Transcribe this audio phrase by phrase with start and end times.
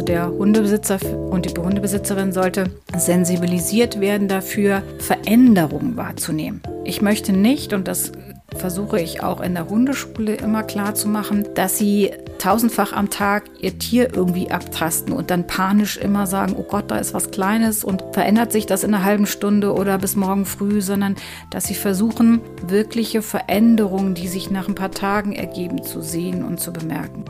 [0.00, 0.98] Also der Hundebesitzer
[1.30, 6.62] und die Hundebesitzerin sollte sensibilisiert werden dafür, Veränderungen wahrzunehmen.
[6.84, 8.12] Ich möchte nicht, und das
[8.56, 13.50] versuche ich auch in der Hundeschule immer klar zu machen, dass sie tausendfach am Tag
[13.60, 17.84] ihr Tier irgendwie abtasten und dann panisch immer sagen, oh Gott, da ist was Kleines
[17.84, 21.16] und verändert sich das in einer halben Stunde oder bis morgen früh, sondern
[21.50, 26.58] dass sie versuchen, wirkliche Veränderungen, die sich nach ein paar Tagen ergeben, zu sehen und
[26.58, 27.26] zu bemerken.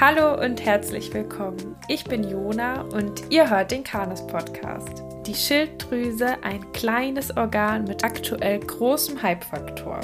[0.00, 1.76] Hallo und herzlich willkommen.
[1.86, 5.04] Ich bin Jona und ihr hört den Kanus Podcast.
[5.24, 10.00] Die Schilddrüse, ein kleines Organ mit aktuell großem Hypefaktor.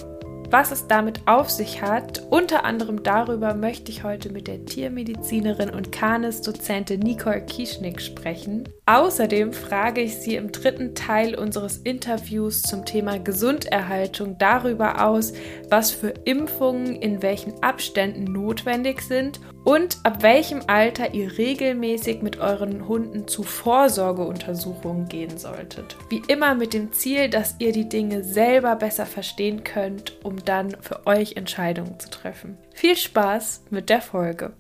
[0.53, 5.71] Was es damit auf sich hat, unter anderem darüber möchte ich heute mit der Tiermedizinerin
[5.71, 8.69] und Canis-Dozentin Nicole Kieschnick sprechen.
[8.87, 15.33] Außerdem frage ich sie im dritten Teil unseres Interviews zum Thema Gesunderhaltung darüber aus,
[15.69, 22.39] was für Impfungen in welchen Abständen notwendig sind und ab welchem Alter ihr regelmäßig mit
[22.39, 25.97] euren Hunden zu Vorsorgeuntersuchungen gehen solltet.
[26.09, 30.77] Wie immer mit dem Ziel, dass ihr die Dinge selber besser verstehen könnt, um dann
[30.81, 32.57] für euch Entscheidungen zu treffen.
[32.75, 34.55] Viel Spaß mit der Folge.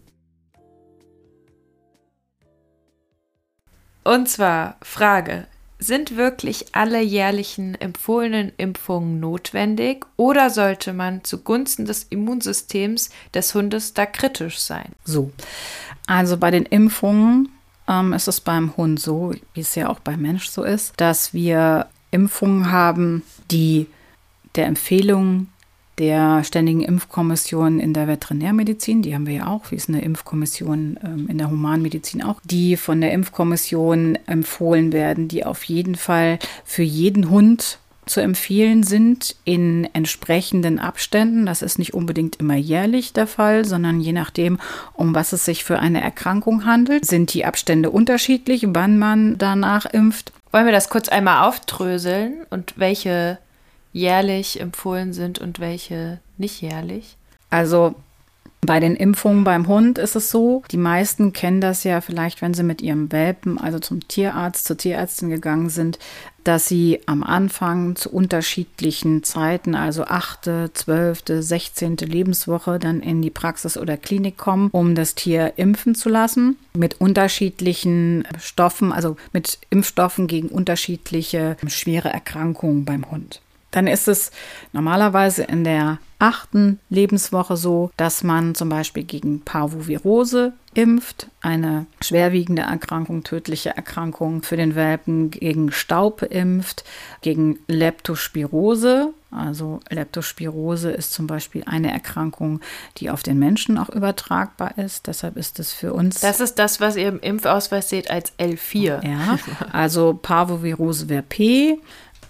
[4.03, 5.47] Und zwar Frage,
[5.81, 13.95] sind wirklich alle jährlichen empfohlenen Impfungen notwendig oder sollte man zugunsten des Immunsystems des Hundes
[13.95, 14.93] da kritisch sein?
[15.05, 15.33] So,
[16.07, 17.49] also bei den Impfungen
[17.89, 21.33] ähm, ist es beim Hund so, wie es ja auch beim Mensch so ist, dass
[21.33, 23.87] wir Impfungen haben, die
[24.55, 25.49] der Empfehlung
[26.01, 30.99] der Ständigen Impfkommission in der Veterinärmedizin, die haben wir ja auch, wie es eine Impfkommission
[31.05, 36.39] ähm, in der Humanmedizin auch, die von der Impfkommission empfohlen werden, die auf jeden Fall
[36.65, 41.45] für jeden Hund zu empfehlen sind in entsprechenden Abständen.
[41.45, 44.59] Das ist nicht unbedingt immer jährlich der Fall, sondern je nachdem,
[44.95, 49.85] um was es sich für eine Erkrankung handelt, sind die Abstände unterschiedlich, wann man danach
[49.85, 50.33] impft.
[50.51, 53.39] Wollen wir das kurz einmal aufdröseln und welche
[53.93, 57.17] jährlich empfohlen sind und welche nicht jährlich?
[57.51, 57.95] Also
[58.63, 62.53] bei den Impfungen beim Hund ist es so, die meisten kennen das ja vielleicht, wenn
[62.53, 65.99] sie mit ihrem Welpen, also zum Tierarzt, zur Tierärztin gegangen sind,
[66.45, 73.31] dass sie am Anfang zu unterschiedlichen Zeiten, also achte, zwölfte, sechzehnte Lebenswoche, dann in die
[73.31, 79.59] Praxis oder Klinik kommen, um das Tier impfen zu lassen mit unterschiedlichen Stoffen, also mit
[79.71, 83.41] Impfstoffen gegen unterschiedliche schwere Erkrankungen beim Hund
[83.71, 84.31] dann ist es
[84.73, 92.63] normalerweise in der achten Lebenswoche so, dass man zum Beispiel gegen Parvovirose impft, eine schwerwiegende
[92.63, 96.85] Erkrankung, tödliche Erkrankung für den Welpen, gegen Staub impft,
[97.23, 99.13] gegen Leptospirose.
[99.33, 102.61] Also Leptospirose ist zum Beispiel eine Erkrankung,
[102.99, 105.07] die auf den Menschen auch übertragbar ist.
[105.07, 106.21] Deshalb ist es für uns.
[106.21, 109.07] Das ist das, was ihr im Impfausweis seht als L4.
[109.07, 109.39] Ja,
[109.73, 111.79] also Parvovirose wäre P.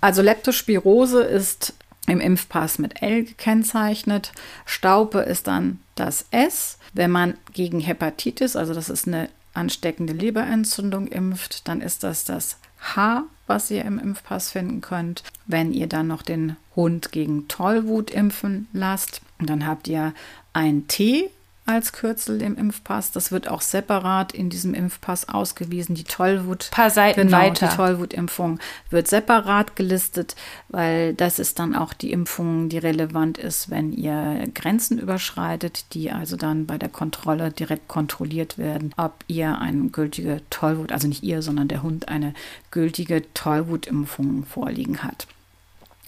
[0.01, 1.75] Also Leptospirose ist
[2.07, 4.33] im Impfpass mit L gekennzeichnet.
[4.65, 6.79] Staupe ist dann das S.
[6.93, 12.57] Wenn man gegen Hepatitis, also das ist eine ansteckende Leberentzündung, impft, dann ist das das
[12.81, 15.23] H, was ihr im Impfpass finden könnt.
[15.47, 20.15] Wenn ihr dann noch den Hund gegen Tollwut impfen lasst, dann habt ihr
[20.53, 21.31] ein T
[21.71, 23.13] als Kürzel im Impfpass.
[23.13, 25.95] Das wird auch separat in diesem Impfpass ausgewiesen.
[25.95, 27.69] Die Tollwut, paar Seiten genau, weiter.
[27.69, 28.59] Die Tollwutimpfung
[28.91, 30.37] wird separat gelistet,
[30.69, 36.11] weil das ist dann auch die Impfung, die relevant ist, wenn ihr Grenzen überschreitet, die
[36.11, 41.23] also dann bei der Kontrolle direkt kontrolliert werden, ob ihr eine gültige Tollwut, also nicht
[41.23, 42.35] ihr, sondern der Hund eine
[42.71, 45.27] gültige Tollwutimpfung vorliegen hat.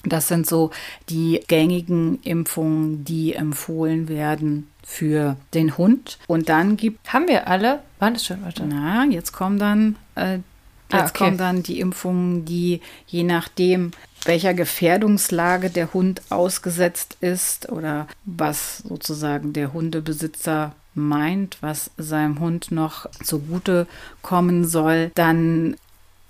[0.04, 0.70] Das sind so
[1.08, 6.18] die gängigen Impfungen, die empfohlen werden für den Hund.
[6.26, 7.12] Und dann gibt.
[7.12, 7.82] Haben wir alle?
[7.98, 8.42] Wann ist schon?
[8.42, 8.64] Warte.
[8.66, 9.96] Na, jetzt kommen dann.
[10.14, 11.18] Äh, ah, jetzt ah, okay.
[11.24, 13.92] kommen dann die Impfungen, die je nachdem,
[14.24, 22.71] welcher Gefährdungslage der Hund ausgesetzt ist oder was sozusagen der Hundebesitzer meint, was seinem Hund
[22.71, 23.86] noch zugute
[24.21, 25.77] kommen soll, dann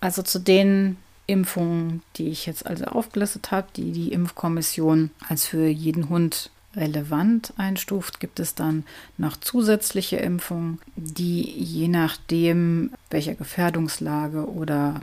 [0.00, 0.96] also zu den
[1.32, 7.52] Impfungen, die ich jetzt also aufgelistet habe, die die Impfkommission als für jeden Hund relevant
[7.56, 8.84] einstuft, gibt es dann
[9.18, 15.00] noch zusätzliche Impfungen, die je nachdem, welcher Gefährdungslage oder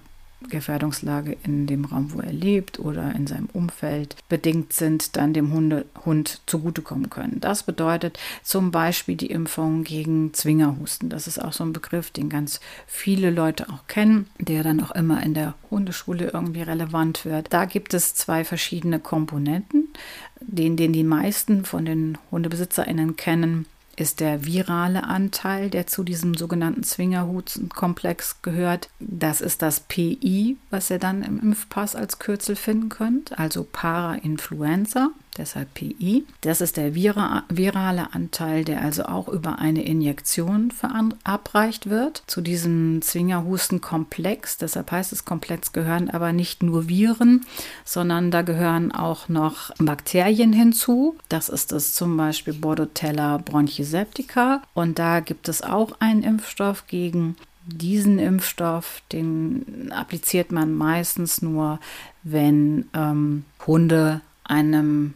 [0.48, 5.52] Gefährdungslage in dem Raum, wo er lebt oder in seinem Umfeld bedingt sind, dann dem
[5.52, 7.40] Hunde, Hund zugutekommen können.
[7.42, 11.10] Das bedeutet zum Beispiel die Impfung gegen Zwingerhusten.
[11.10, 14.92] Das ist auch so ein Begriff, den ganz viele Leute auch kennen, der dann auch
[14.92, 17.52] immer in der Hundeschule irgendwie relevant wird.
[17.52, 19.90] Da gibt es zwei verschiedene Komponenten,
[20.40, 23.66] den, den die meisten von den HundebesitzerInnen kennen
[24.00, 28.90] ist der virale Anteil, der zu diesem sogenannten Zwingerhutkomplex gehört.
[29.00, 35.12] Das ist das PI, was ihr dann im Impfpass als Kürzel finden könnt, also Para-Influenza
[35.38, 36.26] deshalb PI.
[36.42, 42.24] Das ist der virale Anteil, der also auch über eine Injektion verabreicht wird.
[42.28, 47.46] Zu diesem Zwingerhustenkomplex, deshalb heißt es Komplex, gehören aber nicht nur Viren,
[47.86, 51.18] sondern da gehören auch noch Bakterien hinzu.
[51.30, 57.36] Das ist es zum Beispiel Bordotella bronchiseptica und da gibt es auch einen Impfstoff gegen
[57.66, 61.80] diesen Impfstoff, den appliziert man meistens nur,
[62.24, 65.14] wenn ähm, Hunde einem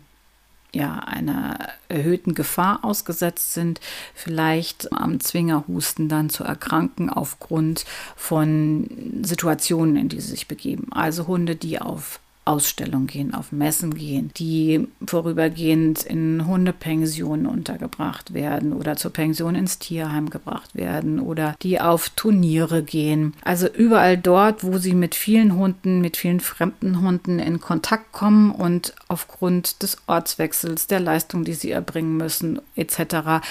[0.74, 3.80] ja, einer erhöhten Gefahr ausgesetzt sind,
[4.14, 7.86] vielleicht am Zwingerhusten dann zu erkranken aufgrund
[8.16, 10.88] von Situationen, in die sie sich begeben.
[10.92, 18.74] Also Hunde, die auf Ausstellungen gehen, auf Messen gehen, die vorübergehend in Hundepensionen untergebracht werden
[18.74, 23.34] oder zur Pension ins Tierheim gebracht werden oder die auf Turniere gehen.
[23.44, 28.52] Also überall dort, wo sie mit vielen Hunden, mit vielen fremden Hunden in Kontakt kommen
[28.52, 33.42] und aufgrund des Ortswechsels, der Leistung, die sie erbringen müssen, etc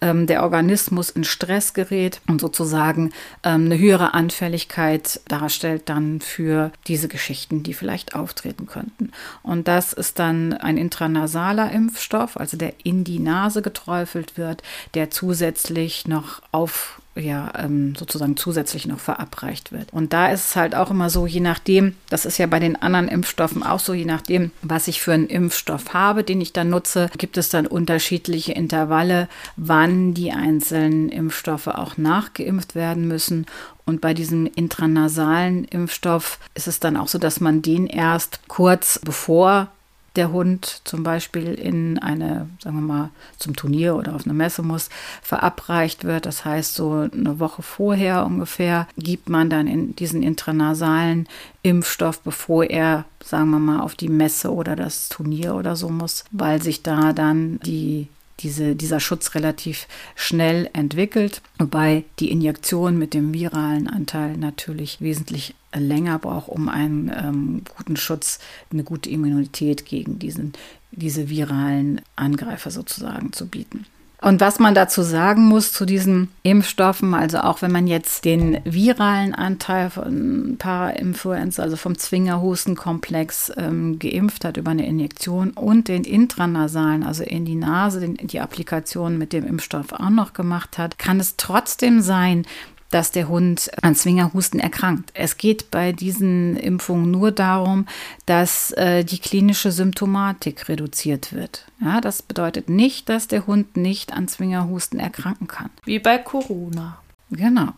[0.00, 3.12] ähm, der Organismus in Stress gerät und sozusagen
[3.44, 9.12] ähm, eine höhere Anfälligkeit darstellt dann für diese Geschichten, die vielleicht auftreten könnten.
[9.42, 14.62] Und das ist dann ein intranasaler Impfstoff, also der in die Nase geträufelt wird,
[14.94, 19.92] der zusätzlich noch auf ja ähm, sozusagen zusätzlich noch verabreicht wird.
[19.92, 22.80] Und da ist es halt auch immer so, je nachdem, das ist ja bei den
[22.80, 26.70] anderen Impfstoffen auch so, je nachdem, was ich für einen Impfstoff habe, den ich dann
[26.70, 33.46] nutze, gibt es dann unterschiedliche Intervalle, wann die einzelnen Impfstoffe auch nachgeimpft werden müssen.
[33.84, 39.00] Und bei diesem intranasalen Impfstoff ist es dann auch so, dass man den erst kurz
[39.04, 39.68] bevor
[40.16, 44.62] der Hund zum Beispiel in eine, sagen wir mal, zum Turnier oder auf eine Messe
[44.62, 44.88] muss,
[45.22, 46.26] verabreicht wird.
[46.26, 51.28] Das heißt, so eine Woche vorher ungefähr gibt man dann in diesen intranasalen
[51.62, 56.24] Impfstoff, bevor er, sagen wir mal, auf die Messe oder das Turnier oder so muss,
[56.32, 58.08] weil sich da dann die
[58.40, 65.54] diese, dieser Schutz relativ schnell entwickelt, wobei die Injektion mit dem viralen Anteil natürlich wesentlich
[65.74, 68.38] länger braucht, um einen ähm, guten Schutz,
[68.72, 70.52] eine gute Immunität gegen diesen,
[70.90, 73.86] diese viralen Angreifer sozusagen zu bieten.
[74.22, 78.60] Und was man dazu sagen muss zu diesen Impfstoffen, also auch wenn man jetzt den
[78.64, 86.04] viralen Anteil von Parainfluenza, also vom Zwingerhustenkomplex ähm, geimpft hat über eine Injektion und den
[86.04, 90.98] intranasalen, also in die Nase, den, die Applikation mit dem Impfstoff auch noch gemacht hat,
[90.98, 92.44] kann es trotzdem sein,
[92.90, 95.10] dass der Hund an Zwingerhusten erkrankt.
[95.14, 97.86] Es geht bei diesen Impfungen nur darum,
[98.26, 101.66] dass äh, die klinische Symptomatik reduziert wird.
[101.80, 105.70] Ja, das bedeutet nicht, dass der Hund nicht an Zwingerhusten erkranken kann.
[105.84, 106.98] Wie bei Corona.
[107.30, 107.72] Genau.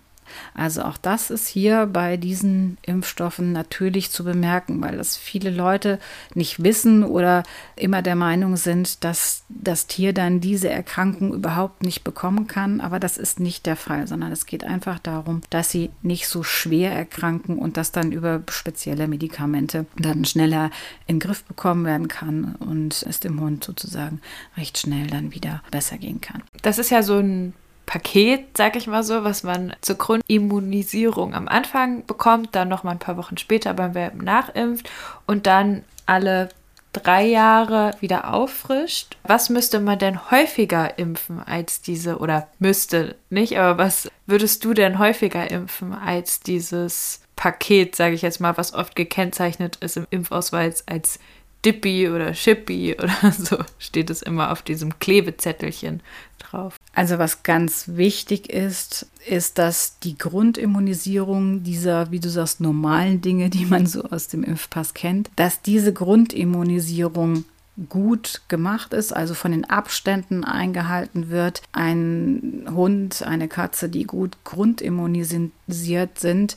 [0.54, 5.98] Also auch das ist hier bei diesen Impfstoffen natürlich zu bemerken, weil das viele Leute
[6.34, 7.42] nicht wissen oder
[7.76, 12.80] immer der Meinung sind, dass das Tier dann diese Erkrankung überhaupt nicht bekommen kann.
[12.80, 16.42] Aber das ist nicht der Fall, sondern es geht einfach darum, dass sie nicht so
[16.42, 20.70] schwer erkranken und dass dann über spezielle Medikamente dann schneller
[21.06, 24.20] in den Griff bekommen werden kann und es dem Hund sozusagen
[24.56, 26.42] recht schnell dann wieder besser gehen kann.
[26.62, 27.54] Das ist ja so ein
[27.86, 32.92] Paket, sag ich mal so, was man zur Grundimmunisierung am Anfang bekommt, dann noch mal
[32.92, 34.88] ein paar Wochen später beim Welpen nachimpft
[35.26, 36.48] und dann alle
[36.92, 39.16] drei Jahre wieder auffrischt.
[39.24, 44.74] Was müsste man denn häufiger impfen als diese, oder müsste nicht, aber was würdest du
[44.74, 50.06] denn häufiger impfen als dieses Paket, sage ich jetzt mal, was oft gekennzeichnet ist im
[50.10, 51.18] Impfausweis als
[51.64, 56.02] Dippy oder Shippy oder so steht es immer auf diesem Klebezettelchen
[56.52, 56.76] drauf.
[56.94, 63.50] Also was ganz wichtig ist, ist, dass die Grundimmunisierung dieser, wie du sagst, normalen Dinge,
[63.50, 67.44] die man so aus dem Impfpass kennt, dass diese Grundimmunisierung
[67.88, 71.62] gut gemacht ist, also von den Abständen eingehalten wird.
[71.72, 76.56] Ein Hund, eine Katze, die gut grundimmunisiert sind,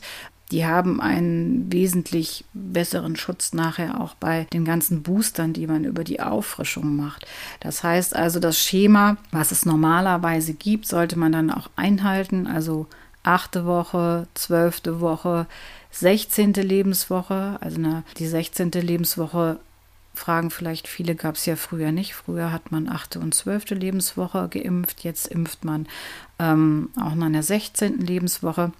[0.52, 6.04] die haben einen wesentlich besseren Schutz nachher auch bei den ganzen Boostern, die man über
[6.04, 7.26] die Auffrischung macht.
[7.58, 12.46] Das heißt also, das Schema, was es normalerweise gibt, sollte man dann auch einhalten.
[12.46, 12.86] Also
[13.24, 15.46] achte Woche, zwölfte Woche,
[15.90, 17.58] sechzehnte Lebenswoche.
[17.60, 19.58] Also eine, die sechzehnte Lebenswoche
[20.14, 22.14] fragen vielleicht viele, gab es ja früher nicht.
[22.14, 25.02] Früher hat man achte und zwölfte Lebenswoche geimpft.
[25.02, 25.88] Jetzt impft man
[26.38, 28.70] ähm, auch nach einer sechzehnten Lebenswoche.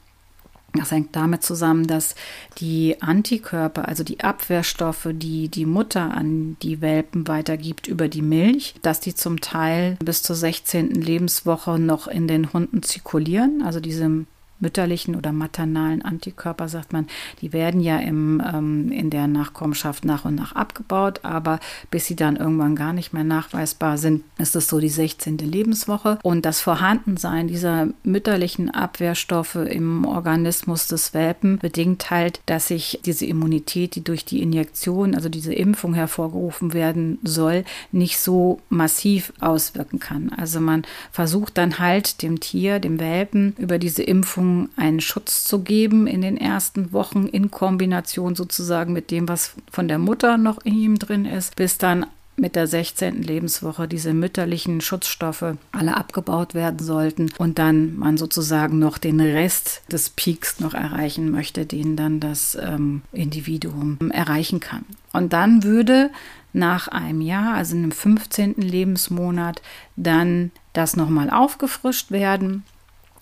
[0.76, 2.14] Das hängt damit zusammen, dass
[2.59, 8.75] die Antikörper, also die Abwehrstoffe, die die Mutter an die Welpen weitergibt über die Milch,
[8.83, 10.90] dass die zum Teil bis zur 16.
[10.90, 13.62] Lebenswoche noch in den Hunden zirkulieren.
[13.62, 14.26] Also diese
[14.59, 17.07] mütterlichen oder maternalen Antikörper, sagt man,
[17.41, 21.61] die werden ja im, ähm, in der Nachkommenschaft nach und nach abgebaut, aber
[21.91, 25.39] bis sie dann irgendwann gar nicht mehr nachweisbar sind, ist es so die 16.
[25.39, 26.19] Lebenswoche.
[26.23, 33.27] Und das Vorhandensein dieser mütterlichen Abwehrstoffe im Organismus des Welpen bedingt halt, dass sich diese
[33.27, 39.99] Immunität, die durch die Injektion, also diese Impfung hervorgerufen werden soll, nicht so massiv auswirken
[40.01, 40.31] kann.
[40.37, 40.83] Also man
[41.13, 46.07] versucht dann halt dem Tier, dem Welpen, über diese Impfung Impfung einen Schutz zu geben
[46.07, 50.75] in den ersten Wochen in Kombination sozusagen mit dem, was von der Mutter noch in
[50.75, 52.07] ihm drin ist, bis dann
[52.38, 53.23] mit der 16.
[53.23, 59.83] Lebenswoche diese mütterlichen Schutzstoffe alle abgebaut werden sollten und dann man sozusagen noch den Rest
[59.91, 64.85] des Peaks noch erreichen möchte, den dann das ähm, Individuum erreichen kann.
[65.15, 66.11] Und dann würde
[66.53, 68.57] nach einem Jahr, also in dem 15.
[68.57, 69.62] Lebensmonat,
[69.97, 72.65] dann das nochmal aufgefrischt werden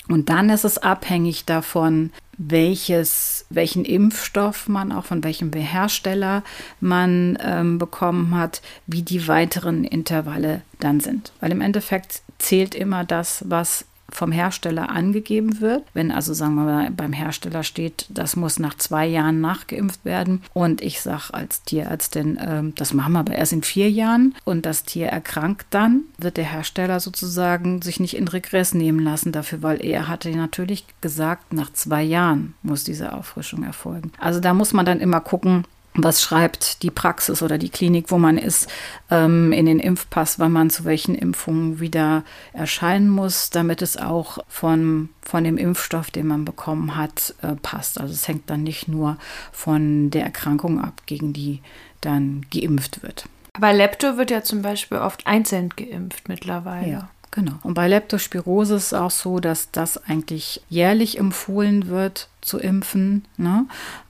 [0.09, 6.43] und dann ist es abhängig davon, welches, welchen Impfstoff man auch von welchem Hersteller
[6.81, 11.33] man ähm, bekommen hat, wie die weiteren Intervalle dann sind.
[11.41, 15.85] Weil im Endeffekt zählt immer das, was vom Hersteller angegeben wird.
[15.93, 20.43] Wenn also, sagen wir mal, beim Hersteller steht, das muss nach zwei Jahren nachgeimpft werden
[20.53, 24.67] und ich sage als Tierärztin, äh, das machen wir aber erst in vier Jahren und
[24.67, 29.63] das Tier erkrankt dann, wird der Hersteller sozusagen sich nicht in Regress nehmen lassen dafür,
[29.63, 34.13] weil er hatte natürlich gesagt, nach zwei Jahren muss diese Auffrischung erfolgen.
[34.19, 38.19] Also da muss man dann immer gucken, was schreibt die Praxis oder die Klinik, wo
[38.19, 38.69] man ist,
[39.11, 44.39] ähm, in den Impfpass, wann man zu welchen Impfungen wieder erscheinen muss, damit es auch
[44.49, 48.01] von, von dem Impfstoff, den man bekommen hat, äh, passt.
[48.01, 49.19] Also es hängt dann nicht nur
[49.53, 51.61] von der Erkrankung ab, gegen die
[52.01, 53.27] dann geimpft wird.
[53.53, 56.91] Aber Lepto wird ja zum Beispiel oft einzeln geimpft mittlerweile.
[56.91, 57.09] Ja.
[57.31, 57.55] Genau.
[57.65, 63.25] Und bei Leptospirose ist es auch so, dass das eigentlich jährlich empfohlen wird zu impfen.
[63.37, 63.67] Ne?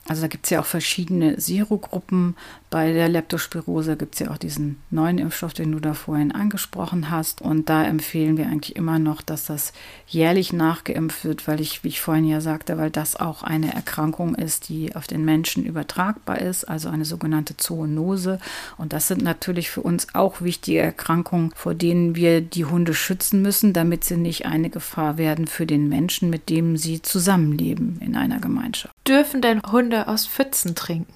[0.07, 2.37] Also da gibt es ja auch verschiedene Serogruppen.
[2.69, 7.11] Bei der Leptospirose gibt es ja auch diesen neuen Impfstoff, den du da vorhin angesprochen
[7.11, 7.41] hast.
[7.41, 9.73] Und da empfehlen wir eigentlich immer noch, dass das
[10.07, 14.35] jährlich nachgeimpft wird, weil ich, wie ich vorhin ja sagte, weil das auch eine Erkrankung
[14.35, 18.41] ist, die auf den Menschen übertragbar ist, also eine sogenannte Zoonose.
[18.77, 23.41] Und das sind natürlich für uns auch wichtige Erkrankungen, vor denen wir die Hunde schützen
[23.41, 28.17] müssen, damit sie nicht eine Gefahr werden für den Menschen, mit dem sie zusammenleben in
[28.25, 28.95] einer Gemeinschaft.
[29.07, 31.15] Dürfen denn Hunde aus Pfützen trinken?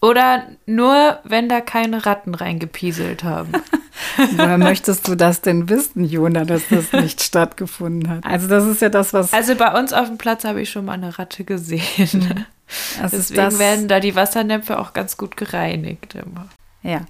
[0.00, 3.52] Oder nur, wenn da keine Ratten reingepieselt haben?
[4.36, 8.26] Woher möchtest du das denn wissen, Jona, dass das nicht stattgefunden hat?
[8.26, 9.32] Also das ist ja das, was...
[9.32, 12.44] Also bei uns auf dem Platz habe ich schon mal eine Ratte gesehen.
[13.00, 16.48] Das Deswegen werden da die Wassernäpfe auch ganz gut gereinigt immer.
[16.82, 17.00] Ja,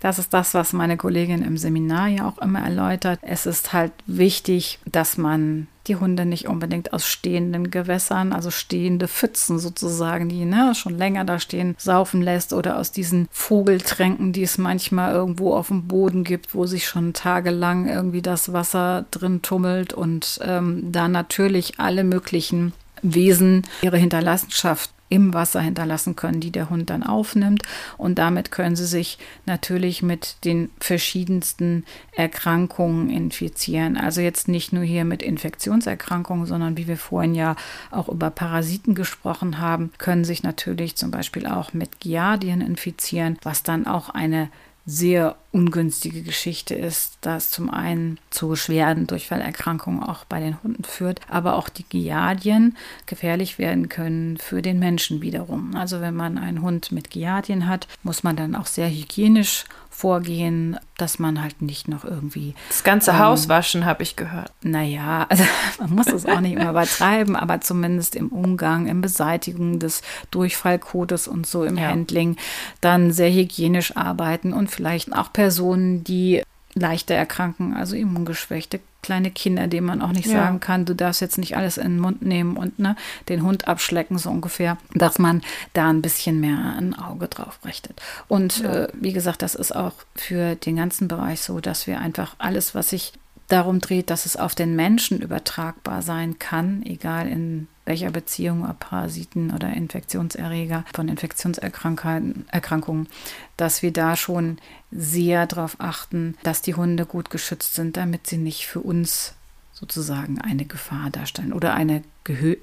[0.00, 3.18] das ist das, was meine Kollegin im Seminar ja auch immer erläutert.
[3.22, 9.08] Es ist halt wichtig, dass man die Hunde nicht unbedingt aus stehenden Gewässern, also stehende
[9.08, 14.42] Pfützen sozusagen, die ne, schon länger da stehen, saufen lässt oder aus diesen Vogeltränken, die
[14.42, 19.42] es manchmal irgendwo auf dem Boden gibt, wo sich schon tagelang irgendwie das Wasser drin
[19.42, 22.72] tummelt und ähm, da natürlich alle möglichen
[23.02, 27.62] Wesen ihre Hinterlassenschaft im Wasser hinterlassen können, die der Hund dann aufnimmt.
[27.98, 31.84] Und damit können sie sich natürlich mit den verschiedensten
[32.16, 33.98] Erkrankungen infizieren.
[33.98, 37.56] Also jetzt nicht nur hier mit Infektionserkrankungen, sondern wie wir vorhin ja
[37.90, 43.62] auch über Parasiten gesprochen haben, können sich natürlich zum Beispiel auch mit Giardien infizieren, was
[43.62, 44.48] dann auch eine
[44.86, 50.84] sehr ungünstige Geschichte ist, da es zum einen zu schweren Durchfallerkrankungen auch bei den Hunden
[50.84, 55.76] führt, aber auch die Giardien gefährlich werden können für den Menschen wiederum.
[55.76, 60.78] Also wenn man einen Hund mit Giardien hat, muss man dann auch sehr hygienisch vorgehen,
[60.96, 62.54] dass man halt nicht noch irgendwie.
[62.68, 64.50] Das ganze ähm, Haus waschen, habe ich gehört.
[64.62, 65.44] Naja, also
[65.78, 71.28] man muss es auch nicht immer übertreiben, aber zumindest im Umgang, im Beseitigen des Durchfallkodes
[71.28, 71.88] und so im ja.
[71.88, 72.36] Handling
[72.80, 76.42] dann sehr hygienisch arbeiten und vielleicht auch Personen, die
[76.74, 80.34] leichter erkranken, also immungeschwächte kleine Kinder, denen man auch nicht ja.
[80.34, 82.94] sagen kann, du darfst jetzt nicht alles in den Mund nehmen und ne,
[83.28, 88.00] den Hund abschlecken, so ungefähr, dass man da ein bisschen mehr ein Auge drauf richtet.
[88.28, 88.84] Und ja.
[88.84, 92.76] äh, wie gesagt, das ist auch für den ganzen Bereich so, dass wir einfach alles,
[92.76, 93.12] was sich
[93.48, 98.80] darum dreht, dass es auf den Menschen übertragbar sein kann, egal in welcher Beziehung, ob
[98.80, 103.08] Parasiten oder Infektionserreger von Infektionserkrankungen,
[103.56, 104.58] dass wir da schon
[104.90, 109.34] sehr darauf achten, dass die Hunde gut geschützt sind, damit sie nicht für uns
[109.72, 112.02] sozusagen eine Gefahr darstellen oder eine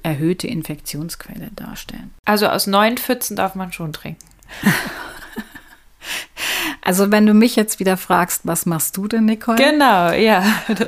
[0.04, 2.12] erhöhte Infektionsquelle darstellen.
[2.24, 4.24] Also aus neun Pfützen darf man schon trinken.
[6.82, 9.58] Also wenn du mich jetzt wieder fragst, was machst du denn, Nicole?
[9.58, 10.44] Genau, ja.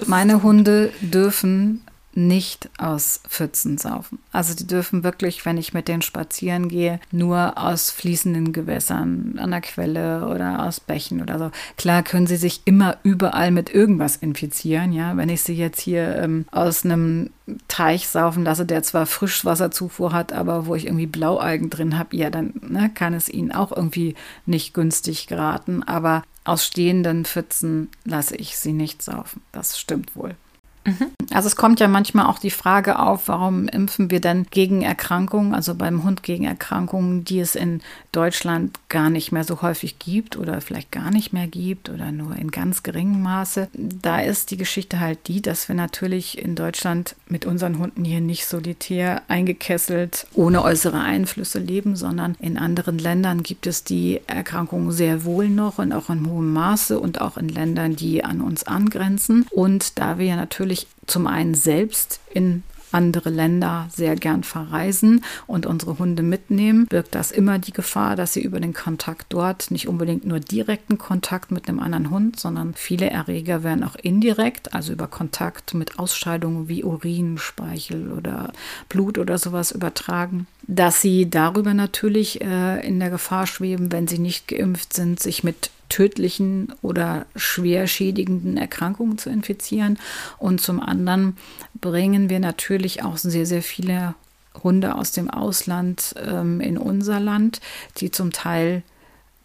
[0.07, 4.19] Meine Hunde dürfen nicht aus Pfützen saufen.
[4.31, 9.51] Also die dürfen wirklich, wenn ich mit denen spazieren gehe, nur aus fließenden Gewässern, an
[9.51, 11.51] der Quelle oder aus Bächen oder so.
[11.77, 15.15] Klar können sie sich immer überall mit irgendwas infizieren, ja.
[15.15, 17.29] Wenn ich sie jetzt hier ähm, aus einem
[17.67, 22.29] Teich saufen lasse, der zwar Frischwasserzufuhr hat, aber wo ich irgendwie Blaualgen drin habe, ja,
[22.29, 24.15] dann ne, kann es ihnen auch irgendwie
[24.45, 25.83] nicht günstig geraten.
[25.83, 29.41] Aber aus stehenden Pfützen lasse ich sie nicht saufen.
[29.51, 30.35] Das stimmt wohl.
[30.83, 31.11] Mhm.
[31.31, 35.53] Also es kommt ja manchmal auch die Frage auf, warum impfen wir denn gegen Erkrankungen,
[35.53, 40.37] also beim Hund gegen Erkrankungen, die es in Deutschland gar nicht mehr so häufig gibt
[40.37, 43.69] oder vielleicht gar nicht mehr gibt oder nur in ganz geringem Maße.
[43.73, 48.21] Da ist die Geschichte halt die, dass wir natürlich in Deutschland mit unseren Hunden hier
[48.21, 54.91] nicht solitär eingekesselt ohne äußere Einflüsse leben, sondern in anderen Ländern gibt es die Erkrankungen
[54.91, 58.63] sehr wohl noch und auch in hohem Maße und auch in Ländern, die an uns
[58.63, 59.45] angrenzen.
[59.51, 62.63] Und da wir ja natürlich natürlich zum einen selbst in
[62.93, 68.33] andere Länder sehr gern verreisen und unsere Hunde mitnehmen, birgt das immer die Gefahr, dass
[68.33, 72.73] sie über den Kontakt dort nicht unbedingt nur direkten Kontakt mit einem anderen Hund, sondern
[72.73, 78.51] viele Erreger werden auch indirekt, also über Kontakt mit Ausscheidungen wie Urin, Speichel oder
[78.89, 84.19] Blut oder sowas übertragen, dass sie darüber natürlich äh, in der Gefahr schweben, wenn sie
[84.19, 89.99] nicht geimpft sind, sich mit tödlichen oder schwer schädigenden Erkrankungen zu infizieren.
[90.37, 91.37] Und zum anderen
[91.79, 94.15] bringen wir natürlich auch sehr, sehr viele
[94.63, 97.61] Hunde aus dem Ausland ähm, in unser Land,
[97.97, 98.83] die zum Teil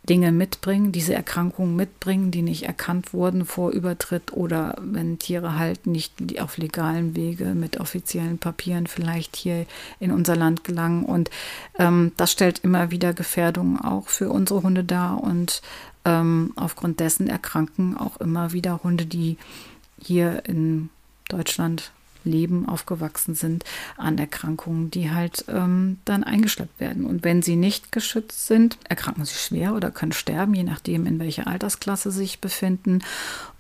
[0.09, 5.87] Dinge mitbringen, diese Erkrankungen mitbringen, die nicht erkannt wurden vor Übertritt oder wenn Tiere halt
[5.87, 9.67] nicht auf legalen Wege mit offiziellen Papieren vielleicht hier
[9.99, 11.05] in unser Land gelangen.
[11.05, 11.31] Und
[11.79, 15.61] ähm, das stellt immer wieder Gefährdungen auch für unsere Hunde dar und
[16.07, 19.37] ähm, aufgrund dessen erkranken auch immer wieder Hunde, die
[20.01, 20.89] hier in
[21.29, 21.93] Deutschland
[22.27, 23.65] leben, aufgewachsen sind,
[23.97, 27.07] an Erkrankungen, die halt ähm, dann eingeschleppt werden.
[27.07, 31.19] Und wenn sie nicht geschützt sind, erkranken sie schwer oder können sterben, je nachdem, in
[31.19, 33.03] welcher Altersklasse sie sich befinden.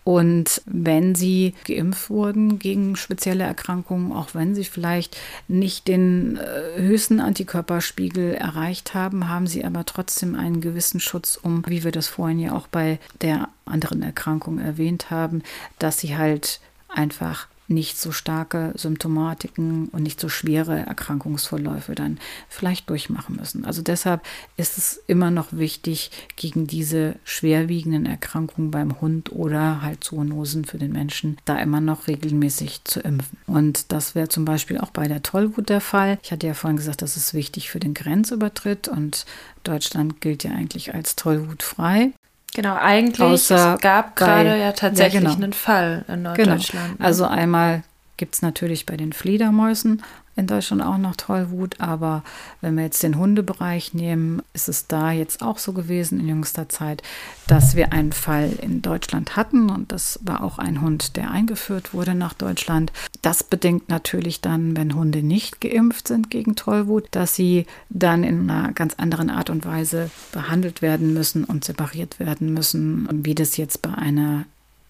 [0.07, 5.17] Und wenn sie geimpft wurden gegen spezielle Erkrankungen, auch wenn sie vielleicht
[5.49, 11.65] nicht den äh, höchsten Antikörperspiegel erreicht haben, haben sie aber trotzdem einen gewissen Schutz, um,
[11.67, 15.43] wie wir das vorhin ja auch bei der anderen Erkrankung erwähnt haben,
[15.81, 22.89] dass sie halt einfach nicht so starke Symptomatiken und nicht so schwere Erkrankungsverläufe dann vielleicht
[22.91, 23.65] durchmachen müssen.
[23.65, 24.23] Also deshalb
[24.57, 30.79] ist es immer noch wichtig, gegen diese schwerwiegenden Erkrankungen beim Hund oder halt Zoonosen für
[30.79, 33.39] den Menschen da immer noch regelmäßig zu impfen.
[33.47, 36.19] Und das wäre zum Beispiel auch bei der Tollwut der Fall.
[36.23, 39.27] Ich hatte ja vorhin gesagt, das ist wichtig für den Grenzübertritt und
[39.65, 42.13] Deutschland gilt ja eigentlich als tollwutfrei.
[42.57, 45.35] Genau, eigentlich Außer es gab gerade ja tatsächlich ja, genau.
[45.35, 46.31] einen Fall in genau.
[46.31, 46.97] Norddeutschland.
[46.97, 47.07] Genau.
[47.07, 47.83] Also einmal
[48.17, 50.03] gibt es natürlich bei den Fledermäusen
[50.37, 52.23] in Deutschland auch noch Tollwut, aber
[52.61, 56.69] wenn wir jetzt den Hundebereich nehmen, ist es da jetzt auch so gewesen in jüngster
[56.69, 57.03] Zeit,
[57.47, 61.95] dass wir einen Fall in Deutschland hatten und das war auch ein Hund, der eingeführt
[61.95, 62.93] wurde nach Deutschland.
[63.23, 68.51] Das bedingt natürlich dann, wenn Hunde nicht geimpft sind gegen Tollwut, dass sie dann in
[68.51, 73.57] einer ganz anderen Art und Weise behandelt werden müssen und separiert werden müssen, wie das
[73.57, 74.45] jetzt bei einer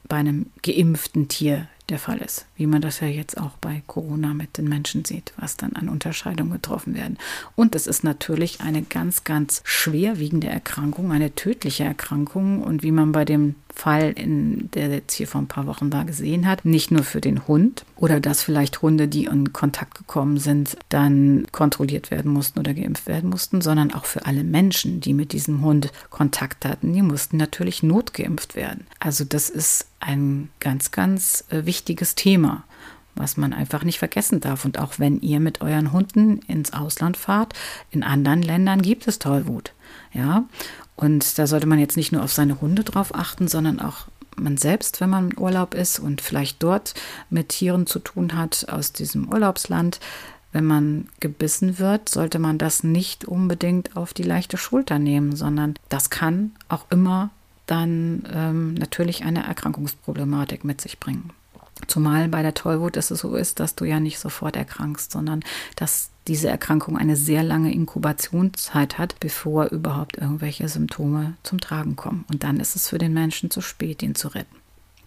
[0.08, 4.34] bei einem geimpften Tier der Fall ist, wie man das ja jetzt auch bei Corona
[4.34, 7.16] mit den Menschen sieht, was dann an Unterscheidungen getroffen werden.
[7.54, 13.12] Und es ist natürlich eine ganz, ganz schwerwiegende Erkrankung, eine tödliche Erkrankung und wie man
[13.12, 16.90] bei dem Fall, in der jetzt hier vor ein paar Wochen da gesehen hat, nicht
[16.90, 22.10] nur für den Hund oder dass vielleicht Hunde, die in Kontakt gekommen sind, dann kontrolliert
[22.10, 25.92] werden mussten oder geimpft werden mussten, sondern auch für alle Menschen, die mit diesem Hund
[26.10, 28.86] Kontakt hatten, die mussten natürlich notgeimpft werden.
[28.98, 32.64] Also das ist ein ganz, ganz äh, wichtiges Thema
[33.16, 34.64] was man einfach nicht vergessen darf.
[34.64, 37.54] Und auch wenn ihr mit euren Hunden ins Ausland fahrt,
[37.90, 39.72] in anderen Ländern gibt es Tollwut.
[40.12, 40.44] Ja,
[40.94, 44.06] und da sollte man jetzt nicht nur auf seine Hunde drauf achten, sondern auch
[44.36, 46.94] man selbst, wenn man im Urlaub ist und vielleicht dort
[47.30, 49.98] mit Tieren zu tun hat aus diesem Urlaubsland,
[50.52, 55.74] wenn man gebissen wird, sollte man das nicht unbedingt auf die leichte Schulter nehmen, sondern
[55.88, 57.30] das kann auch immer
[57.66, 61.30] dann ähm, natürlich eine Erkrankungsproblematik mit sich bringen.
[61.86, 65.44] Zumal bei der Tollwut es so ist, dass du ja nicht sofort erkrankst, sondern
[65.76, 72.24] dass diese Erkrankung eine sehr lange Inkubationszeit hat, bevor überhaupt irgendwelche Symptome zum Tragen kommen.
[72.30, 74.56] Und dann ist es für den Menschen zu spät, ihn zu retten.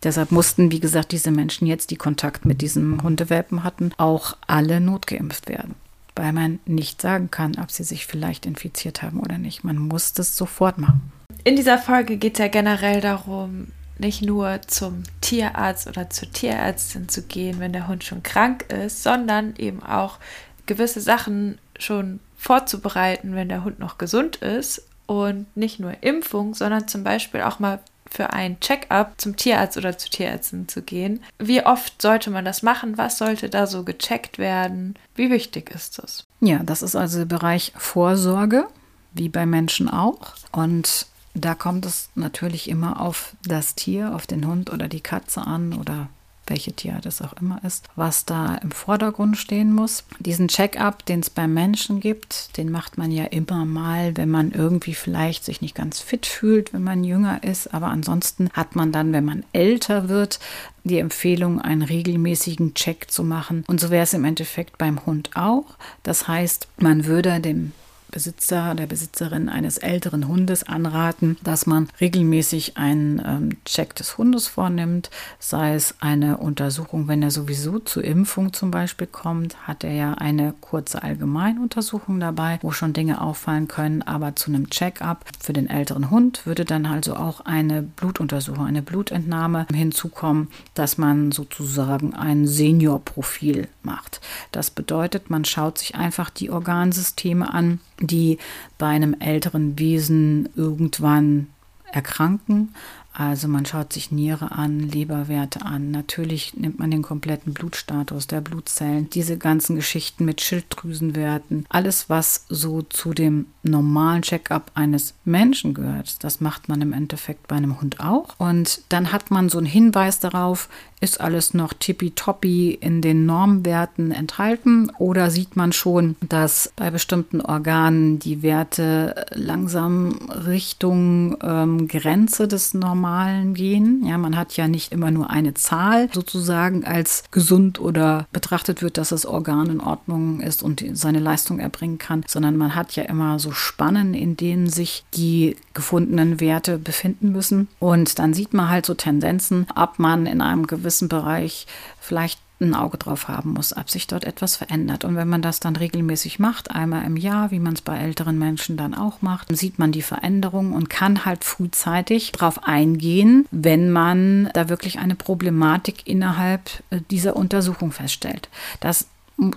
[0.03, 4.79] Deshalb mussten, wie gesagt, diese Menschen jetzt, die Kontakt mit diesem Hundewelpen hatten, auch alle
[4.79, 5.75] notgeimpft werden
[6.15, 9.63] weil man nicht sagen kann, ob sie sich vielleicht infiziert haben oder nicht.
[9.63, 11.11] Man muss das sofort machen.
[11.43, 13.67] In dieser Folge geht es ja generell darum,
[13.97, 19.03] nicht nur zum Tierarzt oder zur Tierärztin zu gehen, wenn der Hund schon krank ist,
[19.03, 20.17] sondern eben auch
[20.65, 24.85] gewisse Sachen schon vorzubereiten, wenn der Hund noch gesund ist.
[25.05, 29.97] Und nicht nur Impfung, sondern zum Beispiel auch mal für ein Check-up zum Tierarzt oder
[29.97, 31.21] zu Tierärzten zu gehen.
[31.37, 32.97] Wie oft sollte man das machen?
[32.97, 34.95] Was sollte da so gecheckt werden?
[35.15, 36.25] Wie wichtig ist das?
[36.41, 38.67] Ja, das ist also der Bereich Vorsorge,
[39.13, 40.33] wie bei Menschen auch.
[40.51, 45.41] Und da kommt es natürlich immer auf das Tier, auf den Hund oder die Katze
[45.41, 46.09] an oder
[46.49, 50.03] welche Tierart es auch immer ist, was da im Vordergrund stehen muss.
[50.19, 54.51] Diesen Check-up, den es beim Menschen gibt, den macht man ja immer mal, wenn man
[54.51, 57.73] irgendwie vielleicht sich nicht ganz fit fühlt, wenn man jünger ist.
[57.73, 60.39] Aber ansonsten hat man dann, wenn man älter wird,
[60.83, 63.63] die Empfehlung, einen regelmäßigen Check zu machen.
[63.67, 65.65] Und so wäre es im Endeffekt beim Hund auch.
[66.03, 67.73] Das heißt, man würde dem
[68.11, 74.47] Besitzer oder Besitzerin eines älteren Hundes anraten, dass man regelmäßig einen ähm, Check des Hundes
[74.47, 79.93] vornimmt, sei es eine Untersuchung, wenn er sowieso zur Impfung zum Beispiel kommt, hat er
[79.93, 85.53] ja eine kurze Allgemeinuntersuchung dabei, wo schon Dinge auffallen können, aber zu einem Check-up für
[85.53, 92.13] den älteren Hund würde dann also auch eine Blutuntersuchung, eine Blutentnahme hinzukommen, dass man sozusagen
[92.13, 94.21] ein Seniorprofil macht.
[94.51, 98.37] Das bedeutet, man schaut sich einfach die Organsysteme an, die
[98.77, 101.47] bei einem älteren Wesen irgendwann
[101.91, 102.73] erkranken
[103.19, 105.91] also man schaut sich Niere an, Leberwerte an.
[105.91, 112.45] Natürlich nimmt man den kompletten Blutstatus der Blutzellen, diese ganzen Geschichten mit Schilddrüsenwerten, alles was
[112.47, 116.23] so zu dem normalen Checkup eines Menschen gehört.
[116.23, 118.35] Das macht man im Endeffekt bei einem Hund auch.
[118.37, 120.69] Und dann hat man so einen Hinweis darauf,
[121.01, 127.41] ist alles noch tippitoppi in den Normwerten enthalten oder sieht man schon, dass bei bestimmten
[127.41, 134.03] Organen die Werte langsam Richtung ähm, Grenze des normalen gehen.
[134.05, 138.97] Ja, man hat ja nicht immer nur eine Zahl sozusagen als gesund oder betrachtet wird,
[138.97, 143.03] dass das Organ in Ordnung ist und seine Leistung erbringen kann, sondern man hat ja
[143.03, 147.69] immer so Spannen, in denen sich die gefundenen Werte befinden müssen.
[147.79, 151.67] Und dann sieht man halt so Tendenzen, ob man in einem gewissen Bereich
[151.99, 155.05] vielleicht ein Auge drauf haben muss, ob sich dort etwas verändert.
[155.05, 158.37] Und wenn man das dann regelmäßig macht, einmal im Jahr, wie man es bei älteren
[158.37, 163.91] Menschen dann auch macht, sieht man die Veränderung und kann halt frühzeitig darauf eingehen, wenn
[163.91, 168.49] man da wirklich eine Problematik innerhalb äh, dieser Untersuchung feststellt.
[168.79, 169.07] Das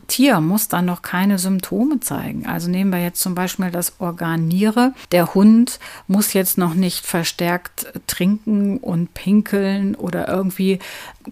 [0.07, 2.47] Tier muss dann noch keine Symptome zeigen.
[2.47, 4.95] Also nehmen wir jetzt zum Beispiel das Organ Niere.
[5.11, 10.79] Der Hund muss jetzt noch nicht verstärkt trinken und pinkeln oder irgendwie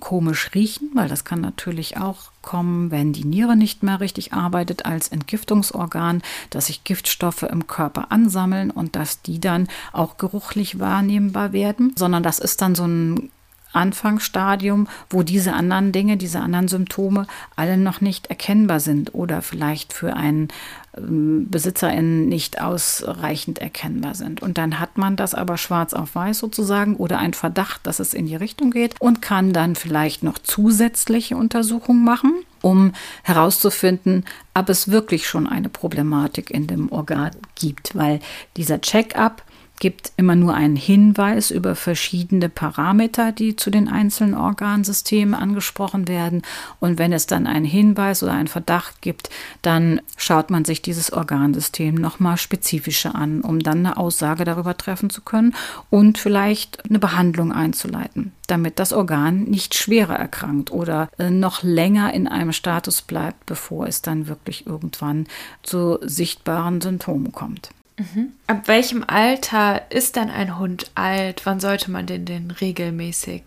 [0.01, 4.87] komisch riechen, weil das kann natürlich auch kommen, wenn die Niere nicht mehr richtig arbeitet
[4.87, 11.53] als Entgiftungsorgan, dass sich Giftstoffe im Körper ansammeln und dass die dann auch geruchlich wahrnehmbar
[11.53, 13.31] werden, sondern das ist dann so ein
[13.73, 19.93] Anfangsstadium, wo diese anderen Dinge, diese anderen Symptome alle noch nicht erkennbar sind oder vielleicht
[19.93, 20.49] für einen
[20.97, 24.43] ähm, BesitzerInnen nicht ausreichend erkennbar sind.
[24.43, 28.15] Und dann hat man das aber schwarz auf weiß sozusagen oder ein Verdacht, dass es
[28.15, 34.69] in die Richtung geht und kann dann vielleicht noch zusätzliche Untersuchungen machen, um herauszufinden, ob
[34.69, 38.21] es wirklich schon eine Problematik in dem Organ gibt, weil
[38.57, 39.43] dieser Check-up
[39.81, 46.43] gibt immer nur einen Hinweis über verschiedene Parameter, die zu den einzelnen Organsystemen angesprochen werden.
[46.81, 49.31] Und wenn es dann einen Hinweis oder einen Verdacht gibt,
[49.63, 55.09] dann schaut man sich dieses Organsystem nochmal spezifischer an, um dann eine Aussage darüber treffen
[55.09, 55.55] zu können
[55.89, 62.13] und vielleicht eine Behandlung einzuleiten, damit das Organ nicht schwerer erkrankt oder äh, noch länger
[62.13, 65.27] in einem Status bleibt, bevor es dann wirklich irgendwann
[65.63, 67.71] zu sichtbaren Symptomen kommt.
[68.01, 68.33] Mhm.
[68.47, 71.43] Ab welchem Alter ist denn ein Hund alt?
[71.45, 73.43] Wann sollte man den denn regelmäßig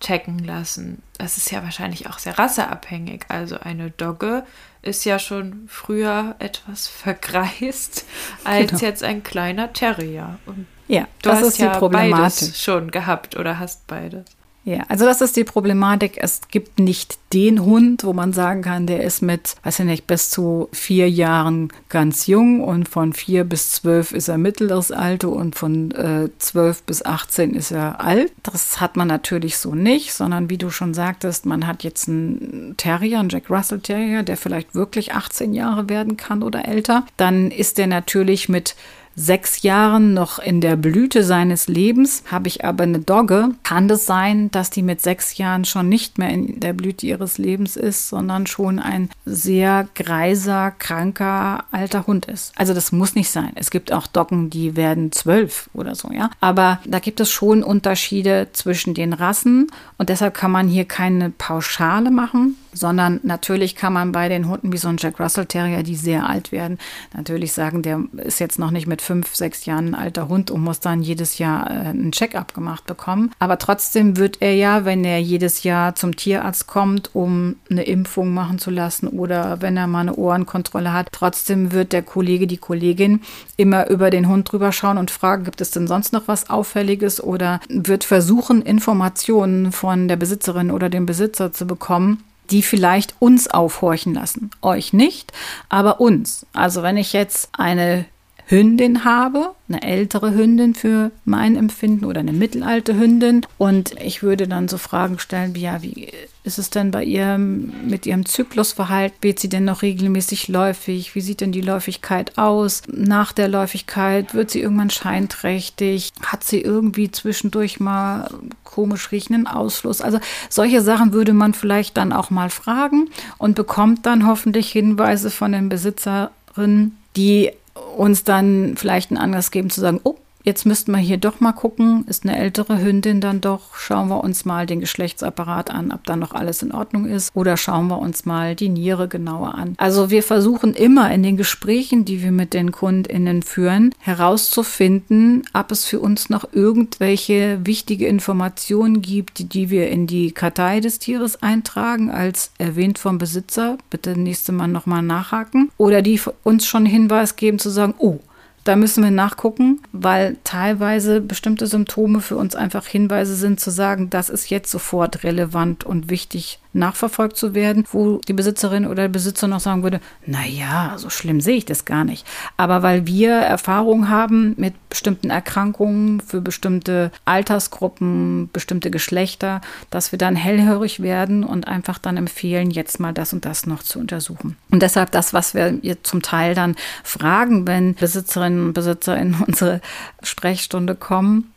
[0.00, 1.02] checken lassen?
[1.18, 3.26] Das ist ja wahrscheinlich auch sehr rasseabhängig.
[3.28, 4.44] Also eine Dogge
[4.80, 8.06] ist ja schon früher etwas vergreist
[8.44, 8.82] als genau.
[8.82, 10.38] jetzt ein kleiner Terrier.
[10.46, 12.40] Und ja, du das hast ist ja die Problematik.
[12.40, 14.24] beides schon gehabt oder hast beides.
[14.62, 16.18] Ja, also das ist die Problematik.
[16.18, 20.06] Es gibt nicht den Hund, wo man sagen kann, der ist mit, weiß ich nicht,
[20.06, 25.30] bis zu vier Jahren ganz jung und von vier bis zwölf ist er mittleres Alter
[25.30, 28.32] und von äh, zwölf bis 18 ist er alt.
[28.42, 32.74] Das hat man natürlich so nicht, sondern wie du schon sagtest, man hat jetzt einen
[32.76, 37.06] Terrier, einen Jack Russell Terrier, der vielleicht wirklich 18 Jahre werden kann oder älter.
[37.16, 38.76] Dann ist der natürlich mit
[39.16, 42.22] sechs Jahren noch in der Blüte seines Lebens.
[42.30, 45.88] Habe ich aber eine Dogge, kann es das sein, dass die mit sechs Jahren schon
[45.88, 52.06] nicht mehr in der Blüte ihres Lebens ist, sondern schon ein sehr greiser, kranker, alter
[52.06, 52.52] Hund ist.
[52.56, 53.52] Also das muss nicht sein.
[53.54, 56.30] Es gibt auch Doggen, die werden zwölf oder so, ja.
[56.40, 59.66] Aber da gibt es schon Unterschiede zwischen den Rassen
[59.98, 64.72] und deshalb kann man hier keine Pauschale machen, sondern natürlich kann man bei den Hunden
[64.72, 66.78] wie so ein Jack Russell Terrier, die sehr alt werden,
[67.14, 70.62] natürlich sagen, der ist jetzt noch nicht mit fünf, sechs Jahren ein alter Hund und
[70.62, 73.30] muss dann jedes Jahr äh, einen Check-up gemacht bekommen.
[73.38, 78.32] Aber trotzdem wird er ja, wenn er jedes Jahr zum Tierarzt kommt, um eine Impfung
[78.34, 82.56] machen zu lassen oder wenn er mal eine Ohrenkontrolle hat, trotzdem wird der Kollege, die
[82.56, 83.20] Kollegin
[83.56, 87.22] immer über den Hund drüber schauen und fragen, gibt es denn sonst noch was Auffälliges
[87.22, 93.48] oder wird versuchen, Informationen von der Besitzerin oder dem Besitzer zu bekommen, die vielleicht uns
[93.48, 94.50] aufhorchen lassen.
[94.62, 95.32] Euch nicht,
[95.68, 96.46] aber uns.
[96.52, 98.06] Also wenn ich jetzt eine
[98.50, 103.46] Hündin habe, eine ältere Hündin für mein Empfinden oder eine mittelalte Hündin.
[103.58, 106.08] Und ich würde dann so Fragen stellen wie, ja, wie
[106.42, 109.18] ist es denn bei ihr mit ihrem Zyklusverhalten?
[109.20, 111.14] Wird sie denn noch regelmäßig läufig?
[111.14, 112.82] Wie sieht denn die Läufigkeit aus?
[112.92, 116.10] Nach der Läufigkeit wird sie irgendwann scheinträchtig?
[116.26, 118.28] Hat sie irgendwie zwischendurch mal
[118.64, 120.00] komisch riechenden Ausfluss?
[120.00, 125.30] Also solche Sachen würde man vielleicht dann auch mal fragen und bekommt dann hoffentlich Hinweise
[125.30, 127.52] von den Besitzerinnen, die
[127.96, 131.52] uns dann vielleicht einen Anlass geben zu sagen, oh, Jetzt müssten wir hier doch mal
[131.52, 136.04] gucken, ist eine ältere Hündin dann doch, schauen wir uns mal den Geschlechtsapparat an, ob
[136.04, 137.30] da noch alles in Ordnung ist.
[137.34, 139.74] Oder schauen wir uns mal die Niere genauer an.
[139.76, 145.70] Also wir versuchen immer in den Gesprächen, die wir mit den Kundinnen führen, herauszufinden, ob
[145.72, 151.42] es für uns noch irgendwelche wichtige Informationen gibt, die wir in die Kartei des Tieres
[151.42, 157.36] eintragen, als erwähnt vom Besitzer, bitte nächste Mal nochmal nachhaken, oder die uns schon Hinweis
[157.36, 158.20] geben zu sagen, oh,
[158.64, 164.10] da müssen wir nachgucken, weil teilweise bestimmte Symptome für uns einfach Hinweise sind zu sagen,
[164.10, 169.08] das ist jetzt sofort relevant und wichtig nachverfolgt zu werden, wo die Besitzerin oder der
[169.08, 172.26] Besitzer noch sagen würde, na ja, so schlimm sehe ich das gar nicht.
[172.56, 180.18] Aber weil wir Erfahrung haben mit bestimmten Erkrankungen für bestimmte Altersgruppen, bestimmte Geschlechter, dass wir
[180.18, 184.56] dann hellhörig werden und einfach dann empfehlen, jetzt mal das und das noch zu untersuchen.
[184.70, 189.80] Und deshalb das, was wir zum Teil dann fragen, wenn Besitzerinnen und Besitzer in unsere
[190.22, 191.52] Sprechstunde kommen,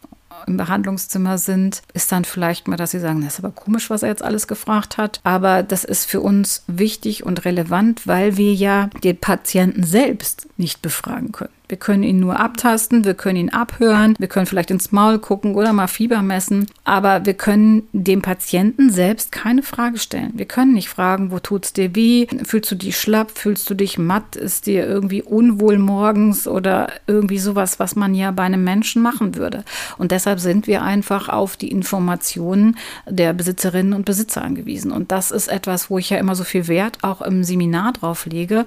[0.47, 4.03] im Behandlungszimmer sind, ist dann vielleicht mal, dass sie sagen, das ist aber komisch, was
[4.03, 5.19] er jetzt alles gefragt hat.
[5.23, 10.81] Aber das ist für uns wichtig und relevant, weil wir ja den Patienten selbst nicht
[10.81, 11.51] befragen können.
[11.69, 15.55] Wir können ihn nur abtasten, wir können ihn abhören, wir können vielleicht ins Maul gucken
[15.55, 20.33] oder mal Fieber messen, aber wir können dem Patienten selbst keine Frage stellen.
[20.35, 22.27] Wir können nicht fragen, wo tut's dir weh?
[22.43, 23.31] Fühlst du dich schlapp?
[23.37, 24.35] Fühlst du dich matt?
[24.35, 29.35] Ist dir irgendwie unwohl morgens oder irgendwie sowas, was man ja bei einem Menschen machen
[29.35, 29.63] würde?
[29.97, 34.91] Und deshalb sind wir einfach auf die Informationen der Besitzerinnen und Besitzer angewiesen.
[34.91, 38.25] Und das ist etwas, wo ich ja immer so viel Wert auch im Seminar drauf
[38.25, 38.65] lege,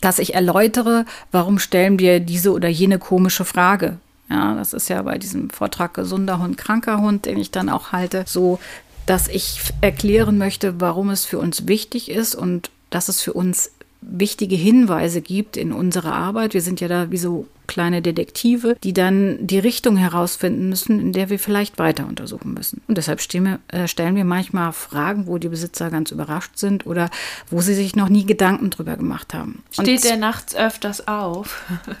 [0.00, 3.98] dass ich erläutere, warum stellen wir diese diese oder jene komische Frage.
[4.30, 7.90] Ja, das ist ja bei diesem Vortrag gesunder Hund, kranker Hund, den ich dann auch
[7.90, 8.60] halte, so,
[9.06, 13.72] dass ich erklären möchte, warum es für uns wichtig ist und dass es für uns
[14.00, 16.54] wichtige Hinweise gibt in unserer Arbeit.
[16.54, 21.12] Wir sind ja da wie so kleine Detektive, die dann die Richtung herausfinden müssen, in
[21.12, 22.82] der wir vielleicht weiter untersuchen müssen.
[22.88, 27.10] Und deshalb wir, äh, stellen wir manchmal Fragen, wo die Besitzer ganz überrascht sind oder
[27.50, 29.62] wo sie sich noch nie Gedanken drüber gemacht haben.
[29.70, 31.64] Steht der nachts öfters auf?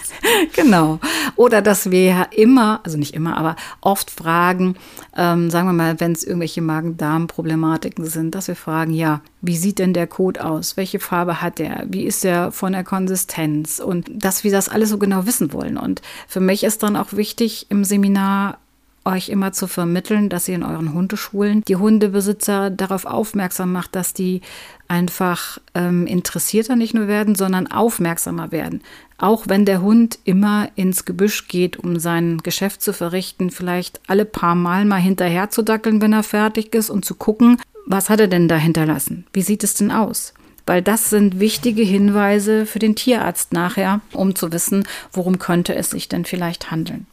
[0.54, 1.00] genau.
[1.36, 4.76] Oder dass wir ja immer, also nicht immer, aber oft fragen,
[5.16, 9.80] ähm, sagen wir mal, wenn es irgendwelche Magen-Darm-Problematiken sind, dass wir fragen, ja, wie sieht
[9.80, 10.76] denn der Kot aus?
[10.76, 11.84] Welche Farbe hat der?
[11.88, 13.80] Wie ist der von der Konsistenz?
[13.80, 15.76] Und dass wir das alles so genau wissen wollen.
[15.76, 18.58] Und für mich ist dann auch wichtig im Seminar
[19.04, 24.14] euch immer zu vermitteln, dass ihr in euren Hundeschulen die Hundebesitzer darauf aufmerksam macht, dass
[24.14, 24.42] die
[24.88, 28.82] einfach ähm, interessierter nicht nur werden, sondern aufmerksamer werden.
[29.18, 34.24] Auch wenn der Hund immer ins Gebüsch geht, um sein Geschäft zu verrichten, vielleicht alle
[34.24, 38.20] paar Mal mal hinterher zu dackeln, wenn er fertig ist und zu gucken, was hat
[38.20, 39.26] er denn da hinterlassen?
[39.32, 40.34] Wie sieht es denn aus?
[40.66, 45.90] Weil das sind wichtige Hinweise für den Tierarzt nachher, um zu wissen, worum könnte es
[45.90, 47.06] sich denn vielleicht handeln.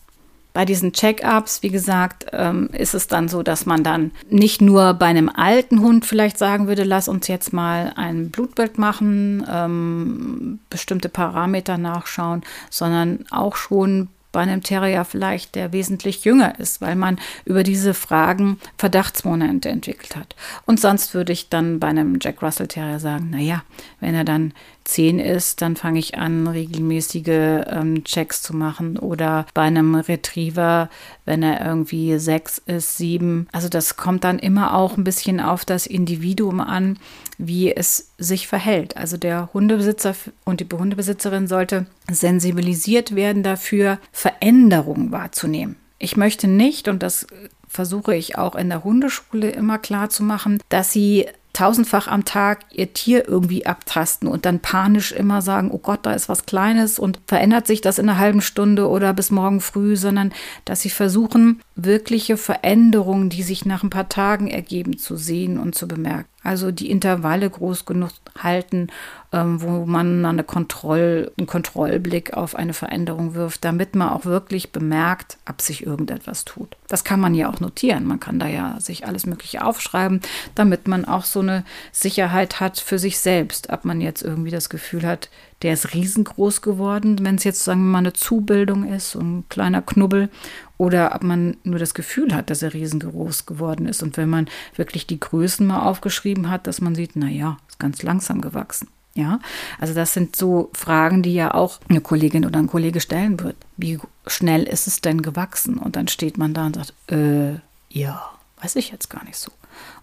[0.51, 4.95] Bei diesen Check-ups, wie gesagt, ähm, ist es dann so, dass man dann nicht nur
[4.95, 10.59] bei einem alten Hund vielleicht sagen würde, lass uns jetzt mal ein Blutbild machen, ähm,
[10.69, 16.95] bestimmte Parameter nachschauen, sondern auch schon bei einem Terrier vielleicht, der wesentlich jünger ist, weil
[16.95, 20.35] man über diese Fragen Verdachtsmomente entwickelt hat.
[20.65, 23.63] Und sonst würde ich dann bei einem Jack Russell Terrier sagen, naja,
[23.99, 24.53] wenn er dann
[24.89, 28.97] zehn ist, dann fange ich an, regelmäßige ähm, Checks zu machen.
[28.97, 30.89] Oder bei einem Retriever,
[31.25, 33.47] wenn er irgendwie sechs ist, sieben.
[33.51, 36.97] Also das kommt dann immer auch ein bisschen auf das Individuum an,
[37.37, 38.97] wie es sich verhält.
[38.97, 45.75] Also der Hundebesitzer und die Hundebesitzerin sollte sensibilisiert werden dafür, Veränderungen wahrzunehmen.
[45.99, 47.27] Ich möchte nicht, und das
[47.67, 51.27] versuche ich auch in der Hundeschule immer klar zu machen, dass sie
[51.59, 56.13] tausendfach am Tag ihr Tier irgendwie abtasten und dann panisch immer sagen, oh Gott, da
[56.13, 59.97] ist was Kleines und verändert sich das in einer halben Stunde oder bis morgen früh,
[59.97, 60.31] sondern
[60.63, 65.75] dass sie versuchen, wirkliche Veränderungen, die sich nach ein paar Tagen ergeben, zu sehen und
[65.75, 66.29] zu bemerken.
[66.41, 68.87] Also die Intervalle groß genug halten,
[69.33, 74.71] ähm, wo man eine Kontroll, einen Kontrollblick auf eine Veränderung wirft, damit man auch wirklich
[74.71, 76.77] bemerkt, ob sich irgendetwas tut.
[76.87, 78.05] Das kann man ja auch notieren.
[78.05, 80.21] Man kann da ja sich alles Mögliche aufschreiben,
[80.55, 84.69] damit man auch so eine Sicherheit hat für sich selbst, ob man jetzt irgendwie das
[84.69, 85.29] Gefühl hat,
[85.61, 89.43] der ist riesengroß geworden, wenn es jetzt, sagen wir mal, eine Zubildung ist, so ein
[89.49, 90.29] kleiner Knubbel,
[90.77, 94.01] oder ob man nur das Gefühl hat, dass er riesengroß geworden ist.
[94.01, 98.01] Und wenn man wirklich die Größen mal aufgeschrieben hat, dass man sieht, naja, ist ganz
[98.01, 98.87] langsam gewachsen.
[99.15, 99.39] Ja,
[99.79, 103.57] also das sind so Fragen, die ja auch eine Kollegin oder ein Kollege stellen wird.
[103.75, 105.77] Wie schnell ist es denn gewachsen?
[105.77, 107.55] Und dann steht man da und sagt, äh,
[107.89, 108.29] ja,
[108.61, 109.51] weiß ich jetzt gar nicht so.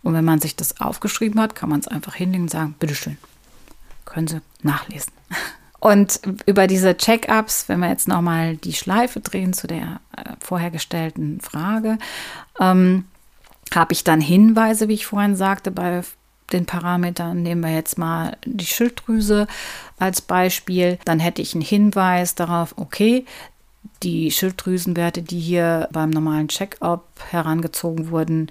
[0.02, 3.16] Und wenn man sich das aufgeschrieben hat, kann man es einfach hinlegen und sagen, bitteschön,
[4.04, 5.15] können Sie nachlesen.
[5.78, 10.70] Und über diese Check-ups, wenn wir jetzt nochmal die Schleife drehen zu der äh, vorher
[10.70, 11.98] gestellten Frage,
[12.58, 13.04] ähm,
[13.74, 16.02] habe ich dann Hinweise, wie ich vorhin sagte, bei
[16.52, 17.42] den Parametern.
[17.42, 19.46] Nehmen wir jetzt mal die Schilddrüse
[19.98, 20.98] als Beispiel.
[21.04, 23.24] Dann hätte ich einen Hinweis darauf, okay,
[24.02, 28.50] die Schilddrüsenwerte, die hier beim normalen Check-up herangezogen wurden,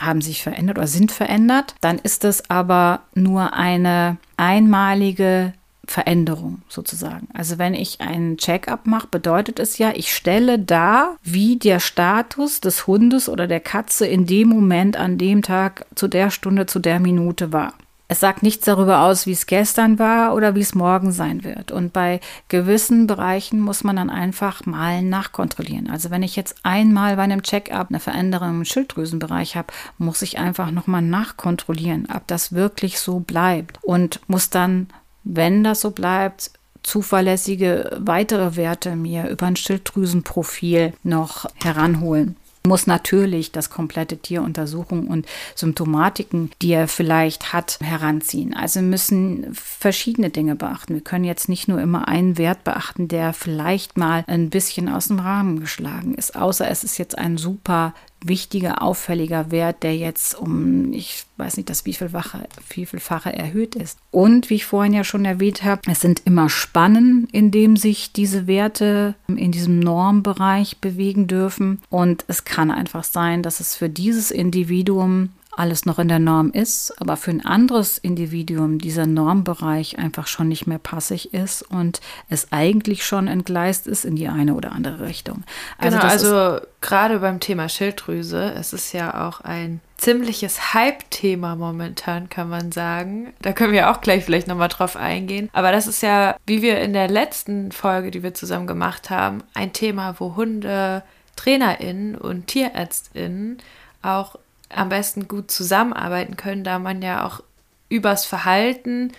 [0.00, 1.74] haben sich verändert oder sind verändert.
[1.80, 5.52] Dann ist es aber nur eine einmalige
[5.86, 7.28] Veränderung sozusagen.
[7.34, 12.60] Also wenn ich einen Check-up mache, bedeutet es ja, ich stelle dar, wie der Status
[12.60, 16.78] des Hundes oder der Katze in dem Moment, an dem Tag, zu der Stunde, zu
[16.78, 17.74] der Minute war.
[18.12, 21.72] Es sagt nichts darüber aus, wie es gestern war oder wie es morgen sein wird.
[21.72, 25.88] Und bei gewissen Bereichen muss man dann einfach mal nachkontrollieren.
[25.88, 30.38] Also wenn ich jetzt einmal bei einem Check-up eine Veränderung im Schilddrüsenbereich habe, muss ich
[30.38, 34.88] einfach nochmal nachkontrollieren, ob das wirklich so bleibt und muss dann,
[35.24, 36.50] wenn das so bleibt,
[36.82, 45.08] zuverlässige weitere Werte mir über ein Schilddrüsenprofil noch heranholen muss natürlich das komplette Tier untersuchen
[45.08, 48.54] und Symptomatiken, die er vielleicht hat, heranziehen.
[48.54, 50.94] Also müssen verschiedene Dinge beachten.
[50.94, 55.08] Wir können jetzt nicht nur immer einen Wert beachten, der vielleicht mal ein bisschen aus
[55.08, 60.34] dem Rahmen geschlagen ist, außer es ist jetzt ein super wichtiger, auffälliger Wert, der jetzt
[60.34, 63.98] um, ich weiß nicht, das wievielfache, wievielfache erhöht ist.
[64.10, 68.12] Und wie ich vorhin ja schon erwähnt habe, es sind immer Spannen, in dem sich
[68.12, 71.80] diese Werte in diesem Normbereich bewegen dürfen.
[71.90, 76.50] Und es kann einfach sein, dass es für dieses Individuum alles noch in der Norm
[76.50, 82.00] ist, aber für ein anderes Individuum dieser Normbereich einfach schon nicht mehr passig ist und
[82.28, 85.44] es eigentlich schon entgleist ist in die eine oder andere Richtung.
[85.78, 92.28] Also genau, also gerade beim Thema Schilddrüse, es ist ja auch ein ziemliches Hype-Thema momentan,
[92.28, 93.32] kann man sagen.
[93.42, 95.50] Da können wir auch gleich vielleicht nochmal drauf eingehen.
[95.52, 99.44] Aber das ist ja, wie wir in der letzten Folge, die wir zusammen gemacht haben,
[99.54, 101.04] ein Thema, wo Hunde,
[101.36, 103.58] TrainerInnen und TierärztInnen
[104.02, 104.36] auch
[104.74, 107.42] am besten gut zusammenarbeiten können, da man ja auch
[107.88, 109.12] übers Verhalten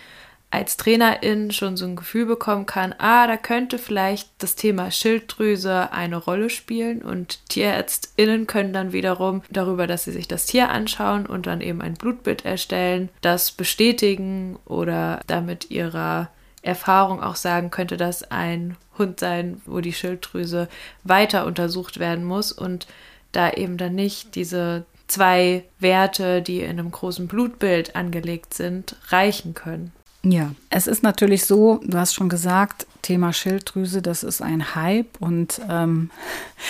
[0.54, 5.92] als Trainerin schon so ein Gefühl bekommen kann, ah, da könnte vielleicht das Thema Schilddrüse
[5.92, 11.26] eine Rolle spielen und Tierärztinnen können dann wiederum darüber, dass sie sich das Tier anschauen
[11.26, 16.30] und dann eben ein Blutbild erstellen, das bestätigen oder damit ihrer
[16.62, 20.70] Erfahrung auch sagen, könnte das ein Hund sein, wo die Schilddrüse
[21.04, 22.86] weiter untersucht werden muss und
[23.32, 29.54] da eben dann nicht diese zwei Werte, die in einem großen Blutbild angelegt sind, reichen
[29.54, 29.92] können.
[30.24, 35.20] Ja, es ist natürlich so, du hast schon gesagt, Thema Schilddrüse, das ist ein Hype
[35.20, 36.10] und ähm,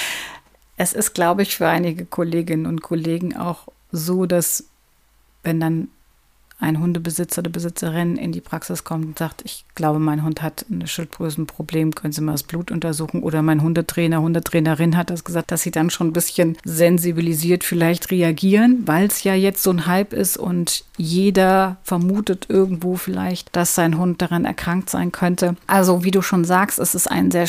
[0.78, 4.66] es ist, glaube ich, für einige Kolleginnen und Kollegen auch so, dass
[5.44, 5.90] wenn dann
[6.64, 10.66] ein Hundebesitzer oder Besitzerin in die Praxis kommt und sagt, ich glaube, mein Hund hat
[10.70, 13.22] ein Schilddrüsenproblem, können Sie mal das Blut untersuchen?
[13.22, 18.12] Oder mein Hundetrainer, Hundetrainerin hat das gesagt, dass sie dann schon ein bisschen sensibilisiert vielleicht
[18.12, 23.76] reagieren, weil es ja jetzt so ein Hype ist und jeder vermutet irgendwo vielleicht, dass
[23.76, 25.56] sein Hund daran erkrankt sein könnte.
[25.68, 27.48] Also wie du schon sagst, es ist ein sehr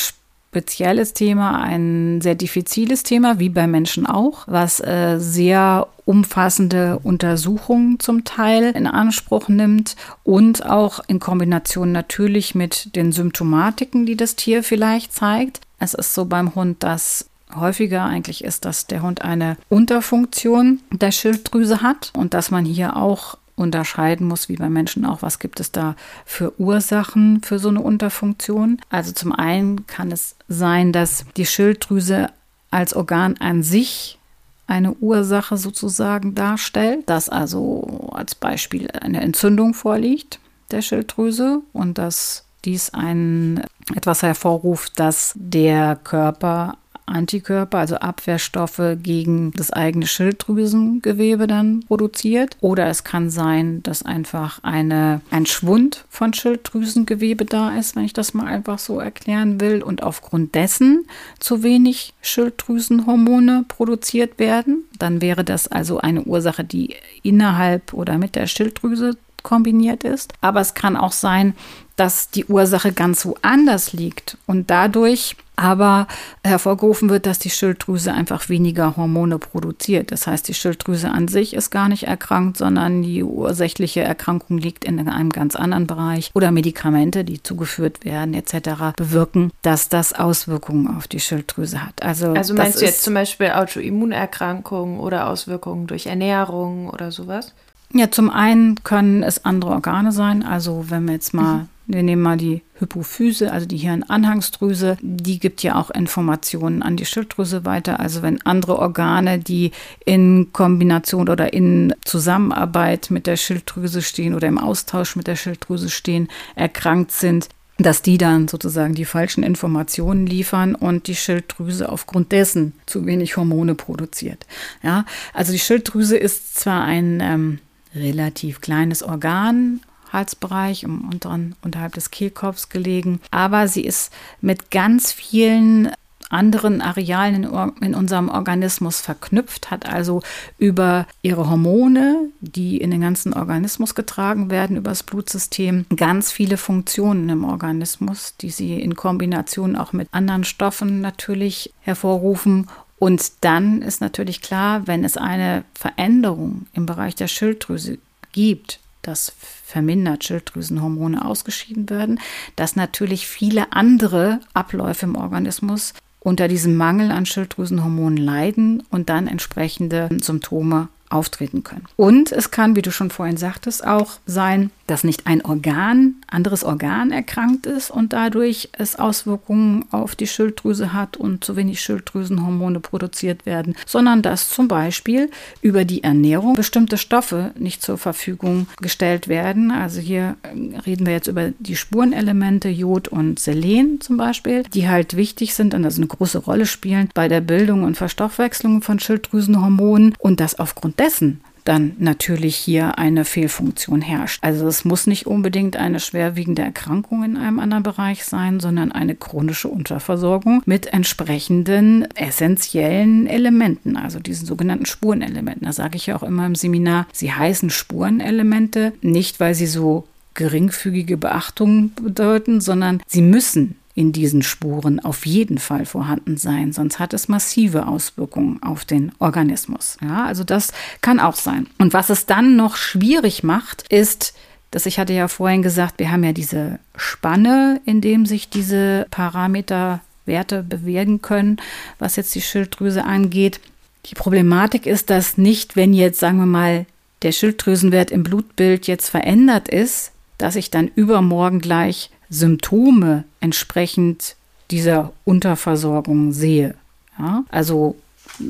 [0.54, 7.98] spezielles Thema, ein sehr diffiziles Thema, wie bei Menschen auch, was äh, sehr umfassende Untersuchungen
[7.98, 14.36] zum Teil in Anspruch nimmt und auch in Kombination natürlich mit den Symptomatiken, die das
[14.36, 15.60] Tier vielleicht zeigt.
[15.80, 21.10] Es ist so beim Hund, dass häufiger eigentlich ist, dass der Hund eine Unterfunktion der
[21.10, 25.60] Schilddrüse hat und dass man hier auch unterscheiden muss, wie bei Menschen auch, was gibt
[25.60, 28.80] es da für Ursachen für so eine Unterfunktion.
[28.90, 32.28] Also zum einen kann es sein, dass die Schilddrüse
[32.70, 34.18] als Organ an sich
[34.66, 40.40] eine Ursache sozusagen darstellt, dass also als Beispiel eine Entzündung vorliegt
[40.70, 43.62] der Schilddrüse und dass dies ein
[43.94, 52.56] etwas hervorruft, dass der Körper Antikörper, also Abwehrstoffe gegen das eigene Schilddrüsengewebe dann produziert.
[52.60, 58.12] Oder es kann sein, dass einfach eine, ein Schwund von Schilddrüsengewebe da ist, wenn ich
[58.12, 61.06] das mal einfach so erklären will, und aufgrund dessen
[61.38, 64.84] zu wenig Schilddrüsenhormone produziert werden.
[64.98, 70.32] Dann wäre das also eine Ursache, die innerhalb oder mit der Schilddrüse kombiniert ist.
[70.40, 71.54] Aber es kann auch sein,
[71.94, 76.08] dass die Ursache ganz woanders liegt und dadurch aber
[76.42, 80.10] hervorgerufen wird, dass die Schilddrüse einfach weniger Hormone produziert.
[80.10, 84.84] Das heißt, die Schilddrüse an sich ist gar nicht erkrankt, sondern die ursächliche Erkrankung liegt
[84.84, 88.96] in einem ganz anderen Bereich oder Medikamente, die zugeführt werden etc.
[88.96, 92.02] bewirken, dass das Auswirkungen auf die Schilddrüse hat.
[92.02, 97.54] Also, also meinst du jetzt zum Beispiel Autoimmunerkrankungen oder Auswirkungen durch Ernährung oder sowas?
[97.94, 100.42] Ja, zum einen können es andere Organe sein.
[100.42, 101.68] Also wenn wir jetzt mal mhm.
[101.86, 104.96] Wir nehmen mal die Hypophyse, also die Hirnanhangsdrüse.
[105.02, 108.00] Die gibt ja auch Informationen an die Schilddrüse weiter.
[108.00, 109.70] Also wenn andere Organe, die
[110.04, 115.90] in Kombination oder in Zusammenarbeit mit der Schilddrüse stehen oder im Austausch mit der Schilddrüse
[115.90, 122.32] stehen, erkrankt sind, dass die dann sozusagen die falschen Informationen liefern und die Schilddrüse aufgrund
[122.32, 124.46] dessen zu wenig Hormone produziert.
[124.82, 127.58] Ja, also die Schilddrüse ist zwar ein ähm,
[127.94, 129.80] relativ kleines Organ,
[130.12, 133.20] Halsbereich, im unteren, unterhalb des Kehlkopfs gelegen.
[133.30, 135.90] Aber sie ist mit ganz vielen
[136.30, 140.22] anderen Arealen in, in, unserem Organismus verknüpft, hat also
[140.58, 146.56] über ihre Hormone, die in den ganzen Organismus getragen werden, über das Blutsystem, ganz viele
[146.56, 152.68] Funktionen im Organismus, die sie in Kombination auch mit anderen Stoffen natürlich hervorrufen.
[152.98, 157.98] Und dann ist natürlich klar, wenn es eine Veränderung im Bereich der Schilddrüse
[158.32, 159.32] gibt, dass
[159.64, 162.20] vermindert Schilddrüsenhormone ausgeschieden werden,
[162.56, 169.26] dass natürlich viele andere Abläufe im Organismus unter diesem Mangel an Schilddrüsenhormonen leiden und dann
[169.26, 171.84] entsprechende Symptome auftreten können.
[171.96, 176.64] Und es kann, wie du schon vorhin sagtest, auch sein, dass nicht ein Organ, anderes
[176.64, 182.80] Organ erkrankt ist und dadurch es Auswirkungen auf die Schilddrüse hat und zu wenig Schilddrüsenhormone
[182.80, 185.30] produziert werden, sondern dass zum Beispiel
[185.62, 189.70] über die Ernährung bestimmte Stoffe nicht zur Verfügung gestellt werden.
[189.70, 194.88] Also hier ähm, reden wir jetzt über die Spurenelemente Jod und Selen zum Beispiel, die
[194.88, 198.98] halt wichtig sind und also eine große Rolle spielen bei der Bildung und Verstoffwechslung von
[198.98, 204.38] Schilddrüsenhormonen und dass aufgrund dessen dann natürlich hier eine Fehlfunktion herrscht.
[204.42, 209.14] Also es muss nicht unbedingt eine schwerwiegende Erkrankung in einem anderen Bereich sein, sondern eine
[209.14, 215.64] chronische Unterversorgung mit entsprechenden essentiellen Elementen, also diesen sogenannten Spurenelementen.
[215.64, 220.06] Da sage ich ja auch immer im Seminar, sie heißen Spurenelemente, nicht weil sie so
[220.34, 226.98] geringfügige Beachtung bedeuten, sondern sie müssen in diesen Spuren auf jeden Fall vorhanden sein, sonst
[226.98, 229.96] hat es massive Auswirkungen auf den Organismus.
[230.02, 231.68] Ja, also das kann auch sein.
[231.78, 234.34] Und was es dann noch schwierig macht, ist,
[234.72, 239.06] dass ich hatte ja vorhin gesagt, wir haben ja diese Spanne, in dem sich diese
[239.12, 241.58] Parameterwerte bewegen können,
[242.00, 243.60] was jetzt die Schilddrüse angeht.
[244.06, 246.86] Die Problematik ist, dass nicht, wenn jetzt, sagen wir mal,
[247.22, 254.36] der Schilddrüsenwert im Blutbild jetzt verändert ist, dass ich dann übermorgen gleich Symptome entsprechend
[254.70, 256.74] dieser Unterversorgung sehe.
[257.18, 257.44] Ja?
[257.50, 257.96] Also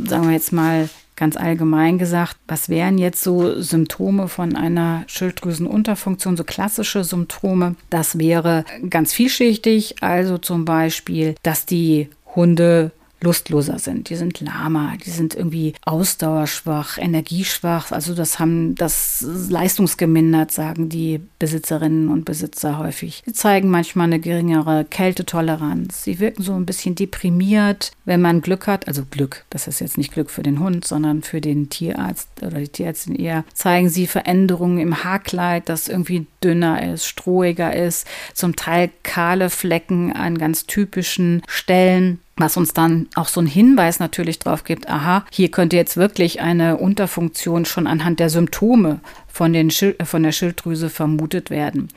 [0.06, 6.36] sagen wir jetzt mal ganz allgemein gesagt, was wären jetzt so Symptome von einer Schilddrüsenunterfunktion,
[6.36, 7.76] so klassische Symptome?
[7.90, 12.90] Das wäre ganz vielschichtig, also zum Beispiel, dass die Hunde
[13.24, 17.90] lustloser sind, die sind lahmer, die sind irgendwie ausdauerschwach, energieschwach.
[17.90, 23.22] Also das haben das leistungsgemindert, sagen die Besitzerinnen und Besitzer häufig.
[23.24, 26.04] Sie zeigen manchmal eine geringere Kältetoleranz.
[26.04, 28.86] Sie wirken so ein bisschen deprimiert, wenn man Glück hat.
[28.86, 32.60] Also Glück, das ist jetzt nicht Glück für den Hund, sondern für den Tierarzt oder
[32.60, 33.44] die Tierärztin eher.
[33.54, 40.12] Zeigen sie Veränderungen im Haarkleid, das irgendwie dünner ist, strohiger ist, zum Teil kahle Flecken
[40.12, 45.24] an ganz typischen Stellen was uns dann auch so einen Hinweis natürlich drauf gibt, aha,
[45.30, 50.90] hier könnte jetzt wirklich eine Unterfunktion schon anhand der Symptome von, den von der Schilddrüse
[50.90, 51.88] vermutet werden.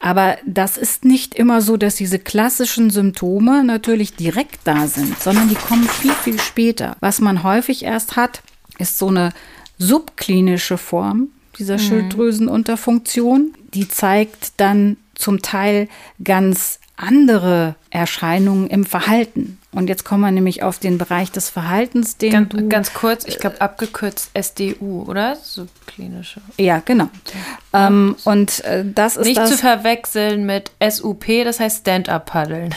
[0.00, 5.48] Aber das ist nicht immer so, dass diese klassischen Symptome natürlich direkt da sind, sondern
[5.48, 6.96] die kommen viel, viel später.
[7.00, 8.42] Was man häufig erst hat,
[8.78, 9.32] ist so eine
[9.78, 11.28] subklinische Form
[11.58, 11.80] dieser mhm.
[11.80, 13.54] Schilddrüsenunterfunktion.
[13.74, 15.88] Die zeigt dann zum Teil
[16.22, 19.58] ganz andere Erscheinungen im Verhalten.
[19.74, 23.24] Und jetzt kommen wir nämlich auf den Bereich des Verhaltens, den ganz, du, ganz kurz,
[23.24, 25.36] ich glaube abgekürzt SDU, oder?
[25.36, 26.42] Subklinische.
[26.58, 27.08] Ja, genau.
[27.72, 27.86] Ja.
[27.86, 32.74] Ähm, und äh, das ist nicht das, zu verwechseln mit SUP, das heißt Stand-up-Paddeln.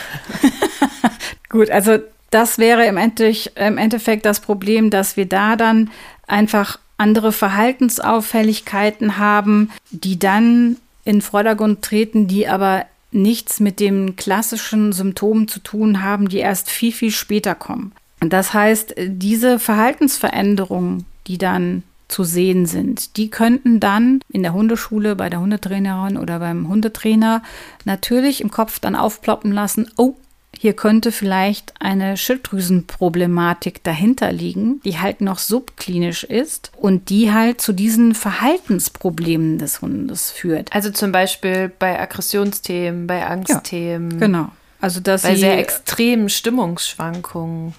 [1.49, 1.97] Gut, also
[2.31, 5.91] das wäre im Endeffekt, im Endeffekt das Problem, dass wir da dann
[6.27, 12.85] einfach andere Verhaltensauffälligkeiten haben, die dann in Vordergrund treten, die aber
[13.15, 17.93] nichts mit den klassischen Symptomen zu tun haben, die erst viel, viel später kommen.
[18.19, 25.15] Das heißt, diese Verhaltensveränderungen, die dann zu sehen sind, die könnten dann in der Hundeschule,
[25.15, 27.41] bei der Hundetrainerin oder beim Hundetrainer
[27.83, 30.15] natürlich im Kopf dann aufploppen lassen, oh,
[30.59, 37.61] hier könnte vielleicht eine Schilddrüsenproblematik dahinter liegen, die halt noch subklinisch ist und die halt
[37.61, 40.73] zu diesen Verhaltensproblemen des Hundes führt.
[40.73, 44.11] Also zum Beispiel bei Aggressionsthemen, bei Angstthemen.
[44.11, 44.51] Ja, genau.
[44.81, 47.73] Also dass bei sehr extremen Stimmungsschwankungen.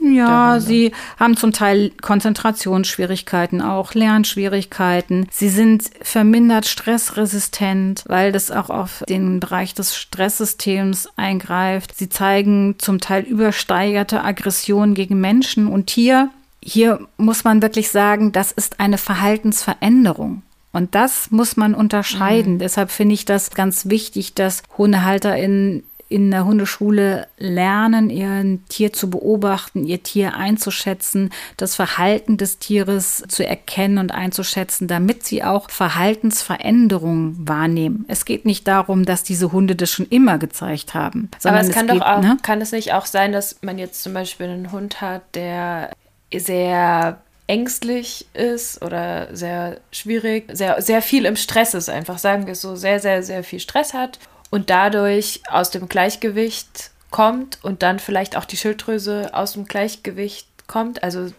[0.00, 5.26] Ja, sie haben zum Teil Konzentrationsschwierigkeiten, auch Lernschwierigkeiten.
[5.30, 11.96] Sie sind vermindert stressresistent, weil das auch auf den Bereich des Stresssystems eingreift.
[11.96, 16.30] Sie zeigen zum Teil übersteigerte Aggression gegen Menschen und Tier.
[16.62, 20.42] Hier muss man wirklich sagen, das ist eine Verhaltensveränderung.
[20.72, 22.54] Und das muss man unterscheiden.
[22.54, 22.58] Mhm.
[22.58, 29.10] Deshalb finde ich das ganz wichtig, dass HundehalterInnen in der Hundeschule lernen, ihr Tier zu
[29.10, 35.68] beobachten, ihr Tier einzuschätzen, das Verhalten des Tieres zu erkennen und einzuschätzen, damit sie auch
[35.68, 38.04] Verhaltensveränderungen wahrnehmen.
[38.08, 41.28] Es geht nicht darum, dass diese Hunde das schon immer gezeigt haben.
[41.42, 42.36] Aber es kann es geht, doch auch, ne?
[42.42, 45.90] kann es nicht auch sein, dass man jetzt zum Beispiel einen Hund hat, der
[46.32, 52.52] sehr ängstlich ist oder sehr schwierig, sehr, sehr viel im Stress ist, einfach sagen wir
[52.52, 54.18] es so, sehr, sehr, sehr viel Stress hat
[54.50, 60.48] und dadurch aus dem Gleichgewicht kommt und dann vielleicht auch die Schilddrüse aus dem Gleichgewicht
[60.66, 61.02] kommt.
[61.02, 61.32] Also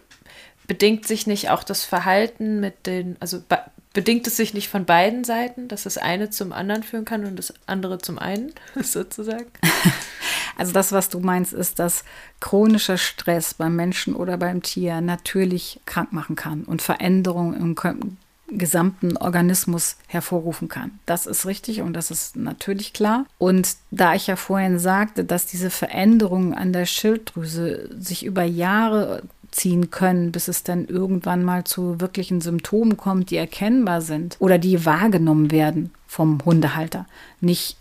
[0.66, 3.42] bedingt sich nicht auch das Verhalten mit den, also
[3.92, 7.36] bedingt es sich nicht von beiden Seiten, dass das eine zum anderen führen kann und
[7.36, 8.52] das andere zum einen,
[8.82, 9.46] sozusagen?
[10.56, 12.02] Also das, was du meinst, ist, dass
[12.40, 17.76] chronischer Stress beim Menschen oder beim Tier natürlich krank machen kann und Veränderungen im
[18.58, 20.98] gesamten Organismus hervorrufen kann.
[21.06, 23.24] Das ist richtig und das ist natürlich klar.
[23.38, 29.22] Und da ich ja vorhin sagte, dass diese Veränderungen an der Schilddrüse sich über Jahre
[29.50, 34.58] ziehen können, bis es dann irgendwann mal zu wirklichen Symptomen kommt, die erkennbar sind oder
[34.58, 37.06] die wahrgenommen werden vom Hundehalter.
[37.40, 37.77] Nicht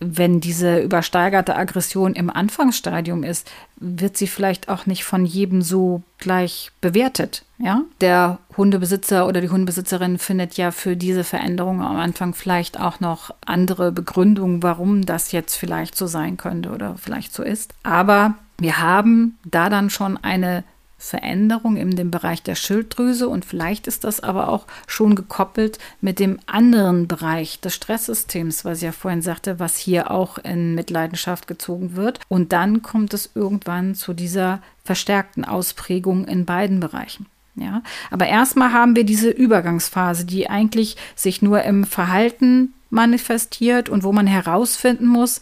[0.00, 6.02] wenn diese übersteigerte Aggression im Anfangsstadium ist, wird sie vielleicht auch nicht von jedem so
[6.18, 7.44] gleich bewertet.
[7.58, 13.00] Ja, der Hundebesitzer oder die Hundebesitzerin findet ja für diese Veränderung am Anfang vielleicht auch
[13.00, 17.74] noch andere Begründungen, warum das jetzt vielleicht so sein könnte oder vielleicht so ist.
[17.82, 20.64] Aber wir haben da dann schon eine
[21.00, 26.18] Veränderung in dem Bereich der Schilddrüse und vielleicht ist das aber auch schon gekoppelt mit
[26.18, 31.46] dem anderen Bereich des Stresssystems, was ich ja vorhin sagte, was hier auch in Mitleidenschaft
[31.46, 32.20] gezogen wird.
[32.28, 37.26] Und dann kommt es irgendwann zu dieser verstärkten Ausprägung in beiden Bereichen.
[37.56, 44.04] Ja, aber erstmal haben wir diese Übergangsphase, die eigentlich sich nur im Verhalten manifestiert und
[44.04, 45.40] wo man herausfinden muss,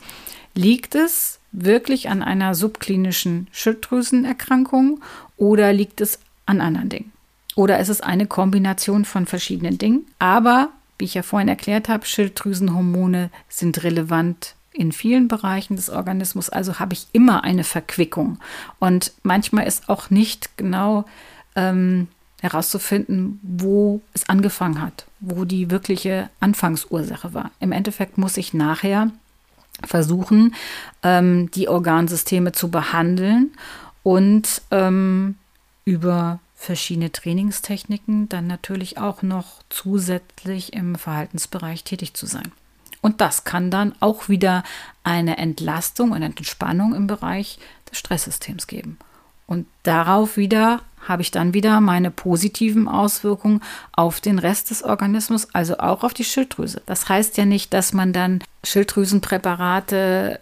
[0.54, 5.00] liegt es wirklich an einer subklinischen Schilddrüsenerkrankung
[5.36, 7.12] oder liegt es an anderen Dingen?
[7.54, 10.06] Oder ist es eine Kombination von verschiedenen Dingen?
[10.18, 16.50] Aber, wie ich ja vorhin erklärt habe, Schilddrüsenhormone sind relevant in vielen Bereichen des Organismus,
[16.50, 18.38] also habe ich immer eine Verquickung.
[18.78, 21.04] Und manchmal ist auch nicht genau
[21.56, 22.06] ähm,
[22.40, 27.50] herauszufinden, wo es angefangen hat, wo die wirkliche Anfangsursache war.
[27.58, 29.10] Im Endeffekt muss ich nachher
[29.84, 30.54] versuchen,
[31.02, 33.52] ähm, die Organsysteme zu behandeln
[34.02, 35.36] und ähm,
[35.84, 42.50] über verschiedene Trainingstechniken dann natürlich auch noch zusätzlich im Verhaltensbereich tätig zu sein.
[43.00, 44.64] Und das kann dann auch wieder
[45.04, 47.58] eine Entlastung und Entspannung im Bereich
[47.90, 48.98] des Stresssystems geben.
[49.46, 53.60] Und darauf wieder habe ich dann wieder meine positiven Auswirkungen
[53.92, 56.82] auf den Rest des Organismus, also auch auf die Schilddrüse.
[56.86, 60.38] Das heißt ja nicht, dass man dann Schilddrüsenpräparate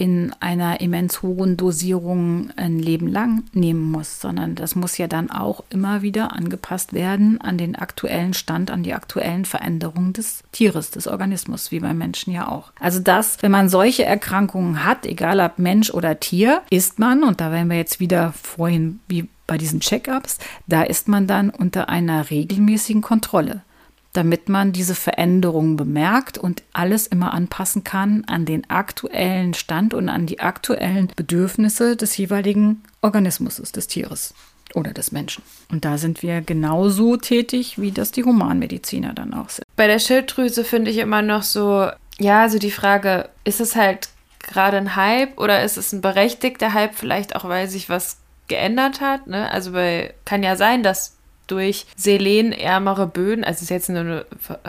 [0.00, 5.30] in einer immens hohen Dosierung ein Leben lang nehmen muss, sondern das muss ja dann
[5.30, 10.90] auch immer wieder angepasst werden an den aktuellen Stand, an die aktuellen Veränderungen des Tieres,
[10.90, 12.72] des Organismus, wie beim Menschen ja auch.
[12.80, 17.42] Also das, wenn man solche Erkrankungen hat, egal ob Mensch oder Tier, ist man, und
[17.42, 21.90] da wären wir jetzt wieder vorhin wie bei diesen Check-ups, da ist man dann unter
[21.90, 23.60] einer regelmäßigen Kontrolle
[24.12, 30.08] damit man diese Veränderungen bemerkt und alles immer anpassen kann an den aktuellen Stand und
[30.08, 34.34] an die aktuellen Bedürfnisse des jeweiligen Organismus, des Tieres
[34.74, 35.42] oder des Menschen.
[35.70, 39.64] Und da sind wir genauso tätig, wie das die Humanmediziner dann auch sind.
[39.76, 41.88] Bei der Schilddrüse finde ich immer noch so,
[42.18, 44.08] ja, also die Frage, ist es halt
[44.40, 49.00] gerade ein Hype oder ist es ein berechtigter Hype, vielleicht auch, weil sich was geändert
[49.00, 49.26] hat.
[49.26, 49.50] Ne?
[49.50, 51.16] Also bei, kann ja sein, dass
[51.50, 54.24] durch selenärmere Böden, also ist jetzt nur eine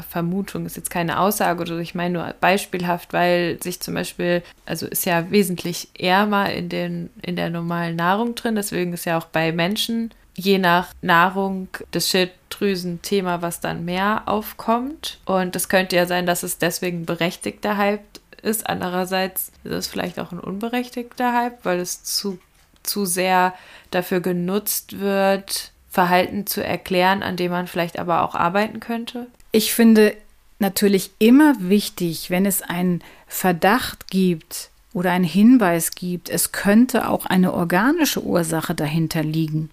[0.09, 4.87] Vermutung, ist jetzt keine Aussage oder ich meine nur beispielhaft, weil sich zum Beispiel, also
[4.87, 9.25] ist ja wesentlich ärmer in, den, in der normalen Nahrung drin, deswegen ist ja auch
[9.25, 15.19] bei Menschen je nach Nahrung das Schilddrüsen-Thema, was dann mehr aufkommt.
[15.25, 18.01] Und es könnte ja sein, dass es deswegen berechtigter Hype
[18.41, 18.67] ist.
[18.67, 22.39] Andererseits ist es vielleicht auch ein unberechtigter Hype, weil es zu,
[22.83, 23.53] zu sehr
[23.91, 29.27] dafür genutzt wird, Verhalten zu erklären, an dem man vielleicht aber auch arbeiten könnte?
[29.51, 30.15] Ich finde
[30.59, 37.25] natürlich immer wichtig, wenn es einen Verdacht gibt oder einen Hinweis gibt, es könnte auch
[37.25, 39.69] eine organische Ursache dahinter liegen,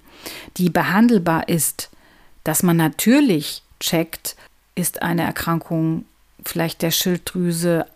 [0.56, 1.90] die behandelbar ist,
[2.42, 4.36] dass man natürlich checkt,
[4.74, 6.04] ist eine Erkrankung
[6.44, 7.86] vielleicht der Schilddrüse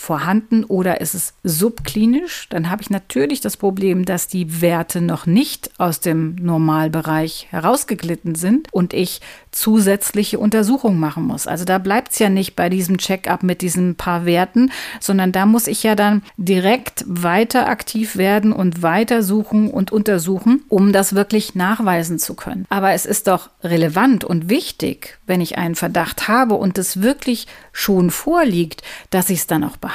[0.00, 5.26] vorhanden oder ist es subklinisch, dann habe ich natürlich das Problem, dass die Werte noch
[5.26, 9.20] nicht aus dem Normalbereich herausgeglitten sind und ich
[9.50, 11.46] zusätzliche Untersuchungen machen muss.
[11.46, 14.70] Also da bleibt es ja nicht bei diesem Check-up mit diesen paar Werten,
[15.00, 20.62] sondern da muss ich ja dann direkt weiter aktiv werden und weiter suchen und untersuchen,
[20.68, 22.64] um das wirklich nachweisen zu können.
[22.70, 27.46] Aber es ist doch relevant und wichtig, wenn ich einen Verdacht habe und es wirklich
[27.72, 29.89] schon vorliegt, dass ich es dann auch behandle.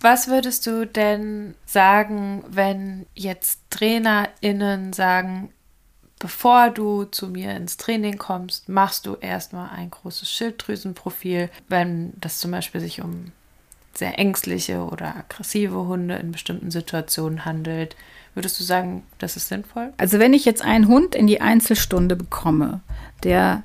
[0.00, 5.50] Was würdest du denn sagen, wenn jetzt TrainerInnen sagen,
[6.18, 12.40] bevor du zu mir ins Training kommst, machst du erstmal ein großes Schilddrüsenprofil, wenn das
[12.40, 13.32] zum Beispiel sich um
[13.94, 17.96] sehr ängstliche oder aggressive Hunde in bestimmten Situationen handelt.
[18.34, 19.92] Würdest du sagen, das ist sinnvoll?
[19.98, 22.80] Also wenn ich jetzt einen Hund in die Einzelstunde bekomme,
[23.22, 23.62] der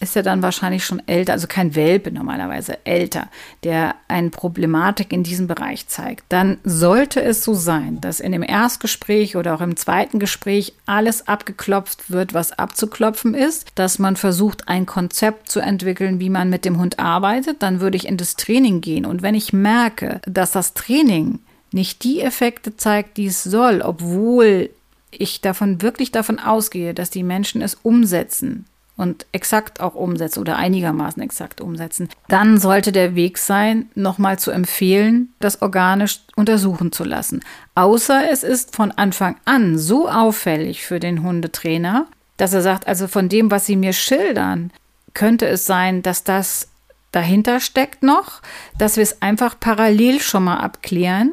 [0.00, 3.28] ist er dann wahrscheinlich schon älter, also kein Welpe normalerweise, älter,
[3.64, 8.44] der eine Problematik in diesem Bereich zeigt, dann sollte es so sein, dass in dem
[8.44, 14.68] Erstgespräch oder auch im zweiten Gespräch alles abgeklopft wird, was abzuklopfen ist, dass man versucht,
[14.68, 18.36] ein Konzept zu entwickeln, wie man mit dem Hund arbeitet, dann würde ich in das
[18.36, 19.04] Training gehen.
[19.04, 21.40] Und wenn ich merke, dass das Training
[21.72, 24.70] nicht die Effekte zeigt, die es soll, obwohl
[25.10, 28.66] ich davon wirklich davon ausgehe, dass die Menschen es umsetzen,
[28.98, 34.50] und exakt auch umsetzen oder einigermaßen exakt umsetzen, dann sollte der Weg sein, nochmal zu
[34.50, 37.40] empfehlen, das organisch untersuchen zu lassen.
[37.74, 43.06] Außer es ist von Anfang an so auffällig für den Hundetrainer, dass er sagt, also
[43.06, 44.72] von dem, was Sie mir schildern,
[45.14, 46.68] könnte es sein, dass das
[47.12, 48.42] dahinter steckt noch,
[48.78, 51.32] dass wir es einfach parallel schon mal abklären,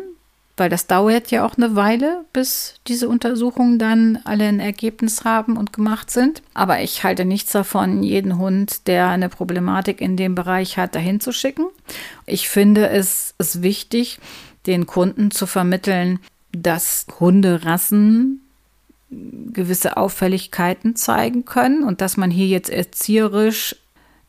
[0.58, 5.58] weil das dauert ja auch eine Weile, bis diese Untersuchungen dann alle ein Ergebnis haben
[5.58, 6.41] und gemacht sind.
[6.53, 11.20] Aber ich halte nichts davon, jeden Hund, der eine Problematik in dem Bereich hat, dahin
[11.20, 11.66] zu schicken.
[12.26, 14.20] Ich finde es ist wichtig,
[14.66, 16.20] den Kunden zu vermitteln,
[16.51, 18.41] dass Hunderassen
[19.10, 23.76] gewisse Auffälligkeiten zeigen können und dass man hier jetzt erzieherisch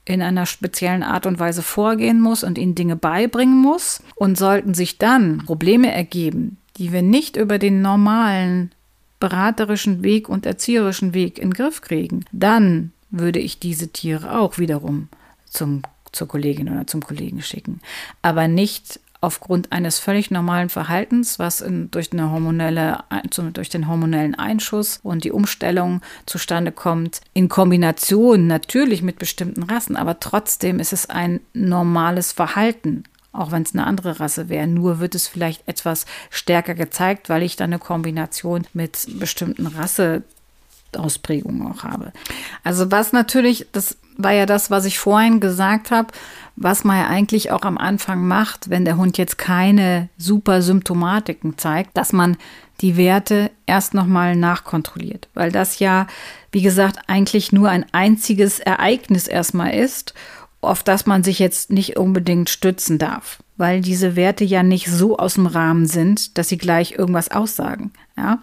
[0.07, 4.03] in einer speziellen Art und Weise vorgehen muss und ihnen Dinge beibringen muss.
[4.15, 8.71] Und sollten sich dann Probleme ergeben, die wir nicht über den normalen
[9.19, 14.59] beraterischen Weg und erzieherischen Weg in den Griff kriegen, dann würde ich diese Tiere auch
[14.59, 15.09] wiederum
[15.49, 15.83] zum,
[16.13, 17.81] zur Kollegin oder zum Kollegen schicken.
[18.23, 23.01] Aber nicht aufgrund eines völlig normalen Verhaltens, was in, durch, eine hormonelle,
[23.53, 29.97] durch den hormonellen Einschuss und die Umstellung zustande kommt, in Kombination natürlich mit bestimmten Rassen,
[29.97, 33.05] aber trotzdem ist es ein normales Verhalten
[33.37, 34.67] auch wenn es eine andere Rasse wäre.
[34.67, 41.71] Nur wird es vielleicht etwas stärker gezeigt, weil ich dann eine Kombination mit bestimmten Rasseausprägungen
[41.71, 42.13] auch habe.
[42.65, 46.09] Also was natürlich, das war ja das, was ich vorhin gesagt habe,
[46.57, 51.59] was man ja eigentlich auch am Anfang macht, wenn der Hund jetzt keine super Symptomatiken
[51.59, 52.37] zeigt, dass man
[52.81, 56.07] die Werte erst nochmal nachkontrolliert, weil das ja,
[56.53, 60.15] wie gesagt, eigentlich nur ein einziges Ereignis erstmal ist,
[60.61, 65.19] auf das man sich jetzt nicht unbedingt stützen darf weil diese Werte ja nicht so
[65.19, 67.93] aus dem Rahmen sind, dass sie gleich irgendwas aussagen.
[68.17, 68.39] Ja?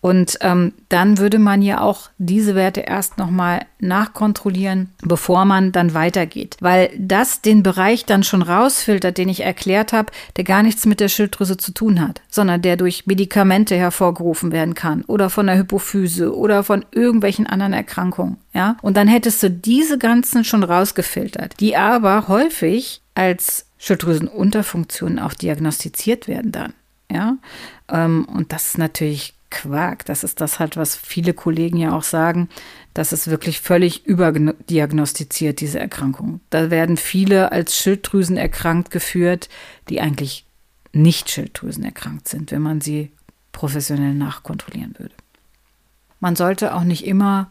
[0.00, 5.94] Und ähm, dann würde man ja auch diese Werte erst nochmal nachkontrollieren, bevor man dann
[5.94, 6.56] weitergeht.
[6.60, 11.00] Weil das den Bereich dann schon rausfiltert, den ich erklärt habe, der gar nichts mit
[11.00, 15.58] der Schilddrüse zu tun hat, sondern der durch Medikamente hervorgerufen werden kann oder von der
[15.58, 18.38] Hypophyse oder von irgendwelchen anderen Erkrankungen.
[18.54, 18.76] Ja?
[18.82, 26.28] Und dann hättest du diese ganzen schon rausgefiltert, die aber häufig als Schilddrüsenunterfunktionen auch diagnostiziert
[26.28, 26.74] werden dann.
[27.10, 27.38] Ja,
[27.88, 30.04] ähm, und das ist natürlich Quark.
[30.04, 32.48] Das ist das halt, was viele Kollegen ja auch sagen.
[32.92, 36.40] Das ist wirklich völlig überdiagnostiziert, diese Erkrankung.
[36.50, 39.48] Da werden viele als Schilddrüsen erkrankt geführt,
[39.88, 40.44] die eigentlich
[40.92, 43.12] nicht Schilddrüsen erkrankt sind, wenn man sie
[43.52, 45.14] professionell nachkontrollieren würde.
[46.20, 47.50] Man sollte auch nicht immer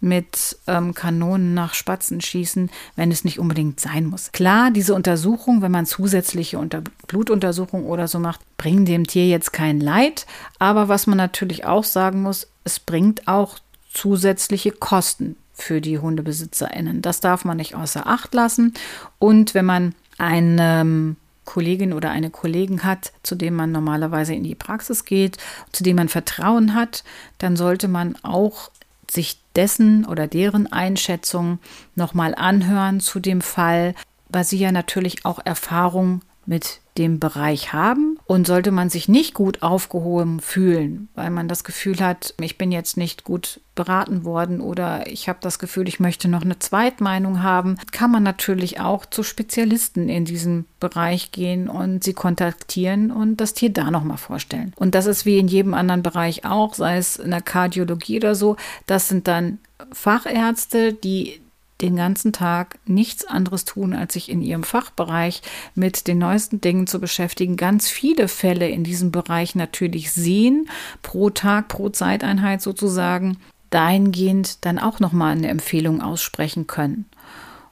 [0.00, 4.32] mit ähm, Kanonen nach Spatzen schießen, wenn es nicht unbedingt sein muss.
[4.32, 9.52] Klar, diese Untersuchung, wenn man zusätzliche Unter Blutuntersuchungen oder so macht, bringen dem Tier jetzt
[9.52, 10.26] kein Leid.
[10.58, 13.58] Aber was man natürlich auch sagen muss, es bringt auch
[13.92, 17.02] zusätzliche Kosten für die HundebesitzerInnen.
[17.02, 18.74] Das darf man nicht außer Acht lassen.
[19.18, 24.54] Und wenn man eine Kollegin oder eine Kollegen hat, zu dem man normalerweise in die
[24.54, 25.36] Praxis geht,
[25.72, 27.02] zu dem man Vertrauen hat,
[27.38, 28.70] dann sollte man auch
[29.10, 31.58] sich dessen oder deren Einschätzung
[31.94, 33.94] nochmal anhören zu dem Fall,
[34.28, 39.32] weil sie ja natürlich auch Erfahrung mit dem Bereich haben und sollte man sich nicht
[39.32, 44.60] gut aufgehoben fühlen, weil man das Gefühl hat, ich bin jetzt nicht gut beraten worden
[44.60, 49.06] oder ich habe das Gefühl, ich möchte noch eine Zweitmeinung haben, kann man natürlich auch
[49.06, 54.74] zu Spezialisten in diesem Bereich gehen und sie kontaktieren und das Tier da nochmal vorstellen.
[54.76, 58.34] Und das ist wie in jedem anderen Bereich auch, sei es in der Kardiologie oder
[58.34, 59.58] so, das sind dann
[59.92, 61.40] Fachärzte, die
[61.82, 65.42] den ganzen Tag nichts anderes tun, als sich in ihrem Fachbereich
[65.74, 67.56] mit den neuesten Dingen zu beschäftigen.
[67.56, 70.68] Ganz viele Fälle in diesem Bereich natürlich sehen,
[71.02, 73.38] pro Tag, pro Zeiteinheit sozusagen,
[73.70, 77.06] dahingehend dann auch nochmal eine Empfehlung aussprechen können.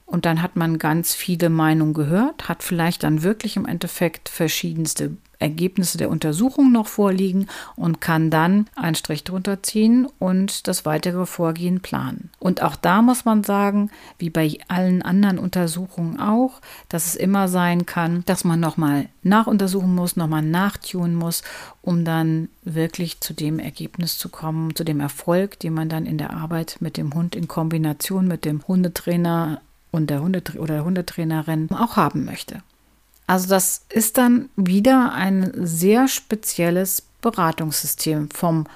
[0.06, 5.16] Und dann hat man ganz viele Meinungen gehört, hat vielleicht dann wirklich im Endeffekt verschiedenste
[5.38, 11.26] Ergebnisse der Untersuchung noch vorliegen und kann dann einen Strich drunter ziehen und das weitere
[11.26, 12.30] Vorgehen planen.
[12.38, 17.48] Und auch da muss man sagen, wie bei allen anderen Untersuchungen auch, dass es immer
[17.48, 21.42] sein kann, dass man nochmal nachuntersuchen muss, nochmal nachtun muss,
[21.82, 26.18] um dann wirklich zu dem Ergebnis zu kommen, zu dem Erfolg, den man dann in
[26.18, 29.60] der Arbeit mit dem Hund in Kombination mit dem Hundetrainer
[29.90, 32.62] und der Hundetra oder der Hundetrainerin auch haben möchte.
[33.28, 38.66] Also das ist dann wieder ein sehr spezielles Beratungssystem vom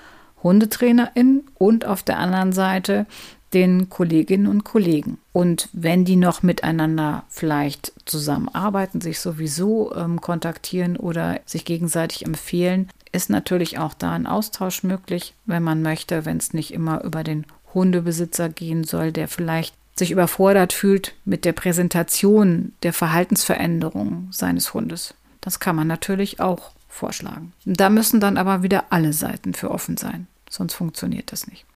[0.43, 3.07] Hundetrainerin und auf der anderen Seite
[3.55, 5.19] den Kolleginnen und Kollegen.
[5.33, 12.89] Und wenn die noch miteinander vielleicht zusammenarbeiten, sich sowieso ähm, kontaktieren oder sich gegenseitig empfehlen,
[13.11, 17.25] ist natürlich auch da ein Austausch möglich, wenn man möchte, wenn es nicht immer über
[17.25, 24.75] den Hundebesitzer gehen soll, der vielleicht sich überfordert fühlt mit der Präsentation der Verhaltensveränderung seines
[24.75, 25.15] Hundes.
[25.41, 27.53] Das kann man natürlich auch vorschlagen.
[27.65, 31.67] Da müssen dann aber wieder alle Seiten für offen sein, sonst funktioniert das nicht.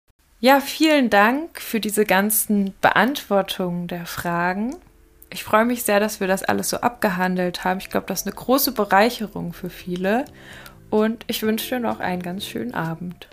[0.41, 4.77] Ja, vielen Dank für diese ganzen Beantwortungen der Fragen.
[5.31, 7.81] Ich freue mich sehr, dass wir das alles so abgehandelt haben.
[7.81, 10.27] Ich glaube, das ist eine große Bereicherung für viele.
[10.91, 13.29] Und ich wünsche dir noch einen ganz schönen Abend.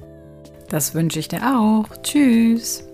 [0.70, 1.86] Das wünsche ich dir auch.
[2.02, 2.88] Tschüss.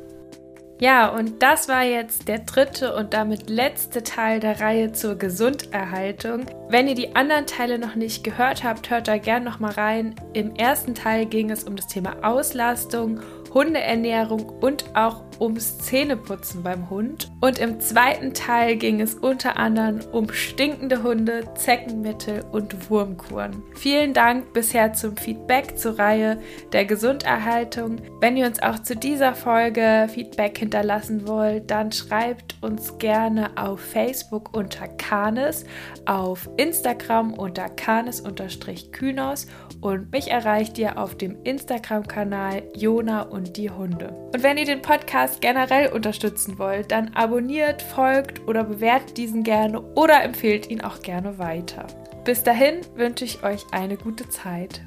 [0.81, 6.45] Ja, und das war jetzt der dritte und damit letzte Teil der Reihe zur Gesunderhaltung.
[6.69, 10.15] Wenn ihr die anderen Teile noch nicht gehört habt, hört da gerne noch mal rein.
[10.33, 13.19] Im ersten Teil ging es um das Thema Auslastung
[13.53, 17.31] Hundeernährung und auch ums Zähneputzen beim Hund.
[17.39, 23.63] Und im zweiten Teil ging es unter anderem um stinkende Hunde, Zeckenmittel und Wurmkuren.
[23.75, 26.39] Vielen Dank bisher zum Feedback zur Reihe
[26.73, 27.97] der Gesunderhaltung.
[28.19, 33.79] Wenn ihr uns auch zu dieser Folge Feedback hinterlassen wollt, dann schreibt uns gerne auf
[33.79, 35.65] Facebook unter Canis,
[36.05, 39.47] auf Instagram unter Canis-Kynos
[39.81, 44.09] und mich erreicht ihr auf dem Instagram-Kanal Jona und und die Hunde.
[44.33, 49.81] Und wenn ihr den Podcast generell unterstützen wollt, dann abonniert, folgt oder bewertet diesen gerne
[49.95, 51.87] oder empfehlt ihn auch gerne weiter.
[52.25, 54.81] Bis dahin wünsche ich euch eine gute Zeit